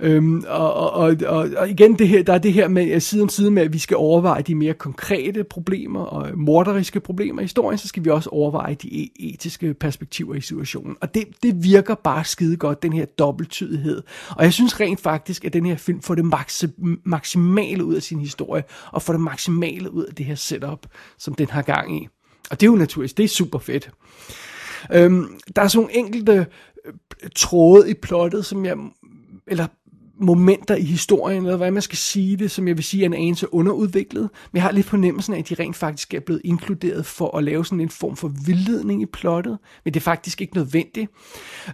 Øhm, 0.00 0.44
og, 0.48 0.74
og, 0.74 1.16
og, 1.26 1.48
og 1.56 1.70
igen, 1.70 1.98
det 1.98 2.08
her, 2.08 2.22
der 2.22 2.32
er 2.32 2.38
det 2.38 2.52
her 2.52 2.68
med, 2.68 3.00
side 3.00 3.22
om 3.22 3.28
side 3.28 3.50
med, 3.50 3.62
at 3.62 3.72
vi 3.72 3.78
skal 3.78 3.96
overveje 3.96 4.42
de 4.42 4.54
mere 4.54 4.74
konkrete 4.74 5.44
problemer 5.44 6.00
og 6.00 6.38
morderiske 6.38 7.00
problemer 7.00 7.40
i 7.40 7.44
historien, 7.44 7.78
så 7.78 7.88
skal 7.88 8.04
vi 8.04 8.10
også 8.10 8.30
overveje 8.30 8.74
de 8.74 9.02
e, 9.02 9.08
etiske 9.18 9.74
perspektiver 9.74 10.34
i 10.34 10.40
situationen. 10.40 10.96
Og 11.00 11.14
det, 11.14 11.24
det 11.42 11.64
virker 11.64 11.94
bare 11.94 12.24
skide 12.24 12.56
godt, 12.56 12.82
den 12.82 12.92
her 12.92 13.04
dobbelttydighed. 13.04 14.02
Og 14.30 14.44
jeg 14.44 14.52
synes 14.52 14.80
rent 14.80 15.00
faktisk, 15.00 15.44
at 15.44 15.52
den 15.52 15.66
her 15.66 15.76
film 15.76 16.02
får 16.02 16.14
det 16.14 16.24
maksimale 17.04 17.84
ud 17.84 17.94
af 17.94 18.02
sin 18.02 18.18
historie, 18.18 18.64
og 18.92 19.02
får 19.02 19.12
det 19.12 19.22
maksimale 19.22 19.90
ud 19.90 20.04
af 20.04 20.14
det 20.14 20.26
her 20.26 20.34
setup, 20.34 20.86
som 21.18 21.34
den 21.34 21.48
har 21.50 21.62
gang 21.62 22.02
i. 22.02 22.08
Og 22.50 22.60
det 22.60 22.66
er 22.66 22.70
jo 22.70 22.76
naturligvis, 22.76 23.12
det 23.12 23.24
er 23.24 23.28
super 23.28 23.58
fedt. 23.58 23.90
Øhm, 24.92 25.38
der 25.56 25.62
er 25.62 25.68
sådan 25.68 25.82
nogle 25.82 25.96
enkelte 25.98 26.46
øh, 26.84 26.92
tråde 27.36 27.90
i 27.90 27.94
plottet, 27.94 28.46
som 28.46 28.64
jeg, 28.64 28.76
eller 29.46 29.66
momenter 30.24 30.74
i 30.74 30.82
historien, 30.82 31.44
eller 31.44 31.56
hvad 31.56 31.70
man 31.70 31.82
skal 31.82 31.98
sige 31.98 32.36
det, 32.36 32.50
som 32.50 32.68
jeg 32.68 32.76
vil 32.76 32.84
sige 32.84 33.02
er 33.02 33.06
en 33.06 33.14
anelse 33.14 33.54
underudviklet. 33.54 34.30
Men 34.52 34.56
jeg 34.56 34.62
har 34.62 34.72
lidt 34.72 34.86
fornemmelsen 34.86 35.34
af, 35.34 35.38
at 35.38 35.48
de 35.48 35.54
rent 35.54 35.76
faktisk 35.76 36.14
er 36.14 36.20
blevet 36.20 36.42
inkluderet 36.44 37.06
for 37.06 37.36
at 37.36 37.44
lave 37.44 37.64
sådan 37.64 37.80
en 37.80 37.90
form 37.90 38.16
for 38.16 38.32
vildledning 38.46 39.02
i 39.02 39.06
plottet, 39.06 39.58
men 39.84 39.94
det 39.94 40.00
er 40.00 40.04
faktisk 40.04 40.40
ikke 40.40 40.56
nødvendigt. 40.56 41.10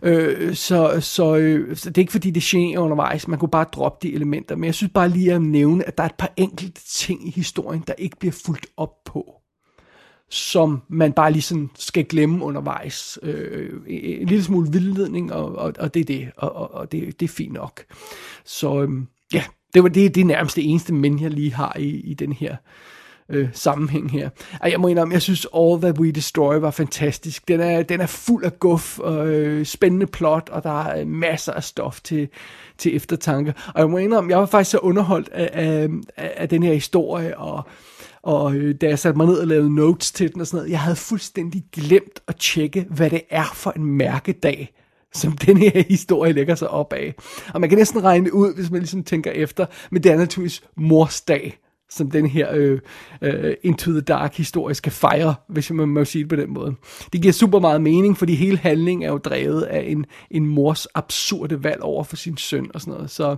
Øh, 0.03 0.55
så, 0.55 1.01
så, 1.01 1.37
øh, 1.37 1.77
så 1.77 1.91
det 1.91 1.99
er 1.99 2.03
ikke 2.03 2.13
fordi, 2.13 2.31
det 2.31 2.43
generer 2.43 2.81
undervejs, 2.81 3.29
man 3.29 3.39
kunne 3.39 3.49
bare 3.49 3.67
droppe 3.73 4.09
de 4.09 4.15
elementer, 4.15 4.57
men 4.57 4.65
jeg 4.65 4.75
synes 4.75 4.93
bare 4.95 5.09
lige 5.09 5.33
at 5.33 5.43
nævne, 5.43 5.89
at 5.89 5.99
der 5.99 6.05
er 6.05 6.09
et 6.09 6.15
par 6.15 6.33
enkelte 6.37 6.81
ting 6.89 7.29
i 7.29 7.31
historien, 7.31 7.85
der 7.87 7.95
ikke 7.99 8.17
bliver 8.17 8.33
fuldt 8.45 8.67
op 8.77 9.05
på 9.05 9.39
som 10.31 10.83
man 10.88 11.12
bare 11.12 11.33
lige 11.33 11.43
sådan 11.43 11.71
skal 11.75 12.05
glemme 12.05 12.45
undervejs. 12.45 13.19
Øh, 13.23 13.71
øh, 13.71 13.81
en 13.87 14.29
lille 14.29 14.45
smule 14.45 14.73
vildledning, 14.73 15.33
og, 15.33 15.57
og, 15.57 15.73
og 15.79 15.95
det 15.95 16.01
er 16.01 16.05
det, 16.05 16.31
og, 16.37 16.57
og, 16.57 16.75
og 16.75 16.93
det, 16.93 17.21
det 17.21 17.27
er 17.27 17.33
fint 17.33 17.53
nok. 17.53 17.85
Så 18.45 18.83
øhm, 18.83 19.07
ja, 19.35 19.43
det 19.75 19.83
var 19.83 19.88
det, 19.88 20.14
det 20.14 20.21
er 20.21 20.25
nærmest 20.25 20.57
det 20.57 20.71
eneste 20.71 20.95
men, 20.95 21.23
jeg 21.23 21.31
lige 21.31 21.55
har 21.55 21.77
i, 21.79 21.88
i 21.88 22.14
den 22.14 22.33
her 22.33 22.57
øh, 23.29 23.49
sammenhæng 23.53 24.11
her. 24.11 24.29
Og 24.61 24.71
jeg 24.71 24.81
må 24.81 24.88
indrømme, 24.88 25.14
jeg 25.14 25.23
synes 25.23 25.47
All 25.57 25.81
That 25.81 25.99
We 25.99 26.11
Destroy 26.11 26.55
var 26.55 26.71
fantastisk. 26.71 27.49
Den 27.49 27.61
er, 27.61 27.83
den 27.83 28.01
er 28.01 28.07
fuld 28.07 28.45
af 28.45 28.59
guf 28.59 28.99
og 28.99 29.29
øh, 29.29 29.66
spændende 29.66 30.07
plot, 30.07 30.49
og 30.49 30.62
der 30.62 30.83
er 30.83 31.05
masser 31.05 31.53
af 31.53 31.64
stof 31.64 32.01
til, 32.01 32.29
til 32.79 32.97
eftertanke. 32.97 33.55
Og 33.75 33.81
jeg 33.81 33.90
må 33.90 33.99
indrømme, 33.99 34.31
jeg 34.31 34.38
var 34.38 34.47
faktisk 34.47 34.71
så 34.71 34.79
underholdt 34.79 35.29
af, 35.29 35.51
af, 35.53 35.88
af 36.16 36.49
den 36.49 36.62
her 36.62 36.73
historie, 36.73 37.38
og 37.38 37.62
og 38.23 38.55
øh, 38.55 38.75
da 38.81 38.89
jeg 38.89 38.99
satte 38.99 39.17
mig 39.17 39.27
ned 39.27 39.39
og 39.39 39.47
lavede 39.47 39.75
notes 39.75 40.13
til 40.13 40.33
den 40.33 40.41
og 40.41 40.47
sådan 40.47 40.57
noget, 40.57 40.71
jeg 40.71 40.81
havde 40.81 40.97
fuldstændig 40.97 41.65
glemt 41.73 42.23
at 42.29 42.37
tjekke, 42.37 42.87
hvad 42.91 43.11
det 43.11 43.23
er 43.31 43.51
for 43.55 43.71
en 43.71 43.85
mærkedag, 43.85 44.73
som 45.13 45.33
den 45.33 45.57
her 45.57 45.83
historie 45.89 46.33
lægger 46.33 46.55
sig 46.55 46.71
op 46.71 46.93
af. 46.93 47.15
Og 47.55 47.61
man 47.61 47.69
kan 47.69 47.79
næsten 47.79 48.05
regne 48.05 48.25
det 48.25 48.31
ud, 48.31 48.55
hvis 48.55 48.71
man 48.71 48.81
ligesom 48.81 49.05
tænker 49.05 49.31
efter, 49.31 49.67
men 49.91 50.03
det 50.03 50.13
er 50.13 50.17
naturligvis 50.17 50.63
morsdag, 50.77 51.60
som 51.90 52.11
den 52.11 52.26
her 52.26 52.48
øh, 52.53 52.79
øh, 53.22 53.55
Into 53.62 53.90
the 53.90 54.00
Dark 54.00 54.37
historie 54.37 54.74
skal 54.74 54.92
fejre, 54.92 55.35
hvis 55.48 55.70
man 55.70 55.88
må 55.88 56.05
sige 56.05 56.22
det 56.22 56.29
på 56.29 56.37
den 56.37 56.50
måde. 56.50 56.74
Det 57.12 57.22
giver 57.22 57.33
super 57.33 57.59
meget 57.59 57.83
mening, 57.83 58.18
fordi 58.18 58.35
hele 58.35 58.59
handlingen 58.59 59.09
er 59.09 59.12
jo 59.12 59.18
drevet 59.18 59.62
af 59.62 59.85
en, 59.88 60.07
en 60.31 60.46
mors 60.46 60.87
absurde 60.94 61.64
valg 61.64 61.83
over 61.83 62.05
for 62.05 62.16
sin 62.16 62.37
søn 62.37 62.70
og 62.74 62.81
sådan 62.81 62.94
noget. 62.94 63.11
Så, 63.11 63.37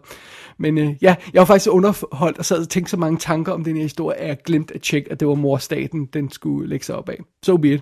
men 0.58 0.78
øh, 0.78 0.94
ja, 1.02 1.14
jeg 1.32 1.40
var 1.40 1.46
faktisk 1.46 1.70
underholdt 1.72 2.38
og 2.38 2.44
sad 2.44 2.58
og 2.58 2.68
tænkte 2.68 2.90
så 2.90 2.96
mange 2.96 3.18
tanker 3.18 3.52
om 3.52 3.64
den 3.64 3.76
her 3.76 3.82
historie, 3.82 4.18
at 4.18 4.28
jeg 4.28 4.38
glemte 4.44 4.74
at 4.74 4.82
tjekke, 4.82 5.12
at 5.12 5.20
det 5.20 5.28
var 5.28 5.34
morstaten, 5.34 6.06
den 6.12 6.30
skulle 6.30 6.68
lægge 6.68 6.84
sig 6.84 6.96
op 6.96 7.08
af. 7.08 7.18
So 7.42 7.56
be 7.56 7.72
it. 7.72 7.80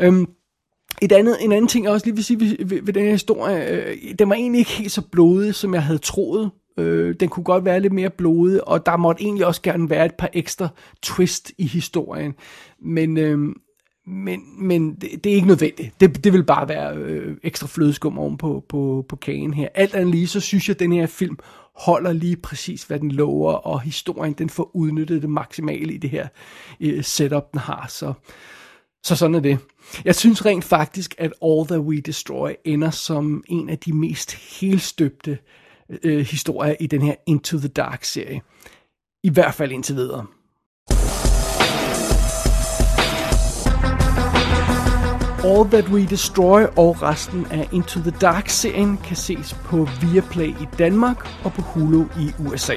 Øhm, 0.00 0.26
et 1.02 1.12
andet, 1.12 1.36
en 1.40 1.52
anden 1.52 1.68
ting, 1.68 1.84
jeg 1.84 1.92
også 1.92 2.06
lige 2.06 2.14
vil 2.14 2.24
sige 2.24 2.40
ved, 2.40 2.66
ved, 2.66 2.82
ved 2.82 2.92
den 2.92 3.04
her 3.04 3.10
historie, 3.10 3.70
øh, 3.70 3.96
den 4.18 4.28
var 4.28 4.34
egentlig 4.34 4.58
ikke 4.58 4.70
helt 4.70 4.92
så 4.92 5.02
blodig, 5.12 5.54
som 5.54 5.74
jeg 5.74 5.82
havde 5.82 5.98
troet. 5.98 6.50
Øh, 6.76 7.14
den 7.20 7.28
kunne 7.28 7.44
godt 7.44 7.64
være 7.64 7.80
lidt 7.80 7.92
mere 7.92 8.10
blodig, 8.10 8.68
og 8.68 8.86
der 8.86 8.96
måtte 8.96 9.22
egentlig 9.22 9.46
også 9.46 9.62
gerne 9.62 9.90
være 9.90 10.06
et 10.06 10.14
par 10.14 10.30
ekstra 10.32 10.68
twist 11.02 11.52
i 11.58 11.66
historien. 11.66 12.34
Men, 12.78 13.16
øh, 13.16 13.38
men, 14.06 14.66
men 14.66 14.94
det, 14.94 15.24
det 15.24 15.32
er 15.32 15.34
ikke 15.34 15.46
nødvendigt. 15.46 16.00
Det, 16.00 16.24
det 16.24 16.32
vil 16.32 16.44
bare 16.44 16.68
være 16.68 16.96
øh, 16.96 17.36
ekstra 17.42 17.66
flødeskum 17.66 18.18
oven 18.18 18.38
på, 18.38 18.64
på, 18.68 19.04
på 19.08 19.16
kagen 19.16 19.54
her. 19.54 19.68
Alt 19.74 19.94
andet 19.94 20.14
lige, 20.14 20.26
så 20.26 20.40
synes 20.40 20.68
jeg, 20.68 20.74
at 20.74 20.80
den 20.80 20.92
her 20.92 21.06
film 21.06 21.38
holder 21.76 22.12
lige 22.12 22.36
præcis, 22.36 22.82
hvad 22.82 22.98
den 22.98 23.12
lover, 23.12 23.52
og 23.52 23.80
historien, 23.80 24.32
den 24.32 24.50
får 24.50 24.70
udnyttet 24.76 25.22
det 25.22 25.30
maksimale 25.30 25.92
i 25.92 25.98
det 25.98 26.10
her 26.10 26.28
øh, 26.80 27.04
setup, 27.04 27.52
den 27.52 27.60
har. 27.60 27.86
Så, 27.88 28.12
så 29.04 29.16
sådan 29.16 29.34
er 29.34 29.40
det. 29.40 29.58
Jeg 30.04 30.14
synes 30.14 30.46
rent 30.46 30.64
faktisk, 30.64 31.14
at 31.18 31.32
All 31.42 31.66
That 31.66 31.80
We 31.80 32.00
Destroy 32.00 32.50
ender 32.64 32.90
som 32.90 33.44
en 33.48 33.68
af 33.68 33.78
de 33.78 33.92
mest 33.92 34.32
helstøbte 34.60 35.38
øh, 36.02 36.26
historier 36.26 36.74
i 36.80 36.86
den 36.86 37.02
her 37.02 37.14
Into 37.26 37.58
the 37.58 37.68
Dark-serie. 37.68 38.40
I 39.22 39.30
hvert 39.30 39.54
fald 39.54 39.72
indtil 39.72 39.96
videre. 39.96 40.26
All 45.44 45.70
That 45.70 45.88
We 45.88 46.06
Destroy 46.06 46.62
og 46.76 47.02
resten 47.02 47.46
af 47.50 47.68
Into 47.72 48.00
the 48.00 48.10
Dark-serien 48.10 48.96
kan 48.96 49.16
ses 49.16 49.54
på 49.64 49.88
Viaplay 50.00 50.48
i 50.48 50.68
Danmark 50.78 51.44
og 51.44 51.52
på 51.52 51.62
Hulu 51.62 52.04
i 52.20 52.30
USA. 52.38 52.74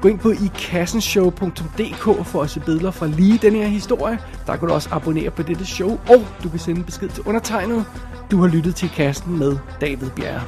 Gå 0.00 0.08
ind 0.08 0.18
på 0.18 0.30
ikassenshow.dk 0.30 2.26
for 2.26 2.42
at 2.42 2.50
se 2.50 2.60
billeder 2.60 2.90
fra 2.90 3.06
lige 3.06 3.38
den 3.42 3.52
her 3.54 3.66
historie. 3.66 4.18
Der 4.46 4.56
kan 4.56 4.68
du 4.68 4.74
også 4.74 4.88
abonnere 4.92 5.30
på 5.30 5.42
dette 5.42 5.66
show, 5.66 5.90
og 5.90 6.26
du 6.42 6.48
kan 6.48 6.58
sende 6.58 6.84
besked 6.84 7.08
til 7.08 7.22
undertegnet. 7.26 7.84
Du 8.30 8.40
har 8.40 8.48
lyttet 8.48 8.74
til 8.74 8.88
Kassen 8.88 9.38
med 9.38 9.56
David 9.80 10.10
Bjerre. 10.16 10.42